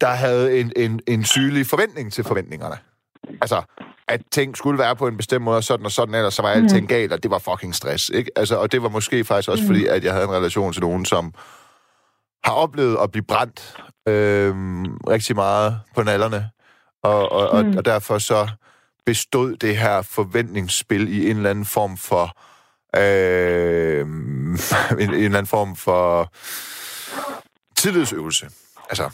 [0.00, 2.76] der havde en, en, en sygelig forventning til forventningerne.
[3.40, 3.62] Altså,
[4.08, 6.48] at ting skulle være på en bestemt måde, og sådan og sådan, ellers så var
[6.48, 6.86] alting mm.
[6.86, 8.30] galt, og det var fucking stress, ikke?
[8.36, 9.66] Altså, og det var måske faktisk også mm.
[9.66, 11.34] fordi, at jeg havde en relation til nogen, som
[12.44, 13.76] har oplevet at blive brændt
[14.08, 14.54] øh,
[15.08, 16.50] rigtig meget på nallerne,
[17.02, 17.70] og, og, mm.
[17.70, 18.48] og, og derfor så
[19.06, 22.36] bestod det her forventningsspil i en eller anden form for
[22.96, 24.00] øh,
[25.00, 26.32] en, en eller anden form for
[27.76, 28.50] tillidsøvelse.
[28.88, 29.10] Altså,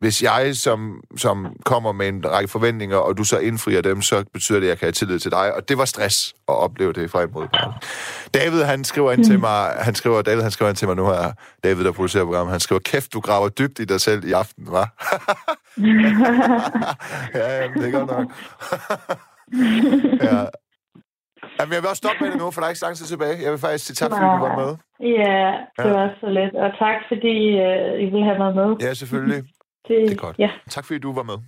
[0.00, 4.24] hvis jeg som, som kommer med en række forventninger, og du så indfrier dem, så
[4.32, 5.54] betyder det, at jeg kan have tillid til dig.
[5.54, 7.86] Og det var stress at opleve det fra en modpart.
[8.34, 9.40] David, han skriver ind til mm.
[9.40, 11.32] mig, han skriver, David, han skriver ind til mig nu her,
[11.64, 14.68] David, der producerer programmet, han skriver, kæft, du graver dybt i dig selv i aften,
[14.68, 14.86] hva'?
[17.38, 18.26] ja, jamen, det er godt nok.
[20.28, 20.44] ja.
[21.58, 23.36] Jamen, jeg vil også stoppe med det nu, for der er ikke lang tid tilbage.
[23.44, 24.70] Jeg vil faktisk sige tak, fordi du var med.
[25.18, 25.42] Ja,
[25.78, 25.96] det ja.
[25.98, 26.54] var så let.
[26.64, 27.36] Og tak, fordi
[27.66, 28.70] uh, I ville have mig med.
[28.86, 29.42] Ja, selvfølgelig.
[29.88, 30.36] Det, det er godt.
[30.38, 30.50] Ja.
[30.70, 31.38] Tak, fordi du var med.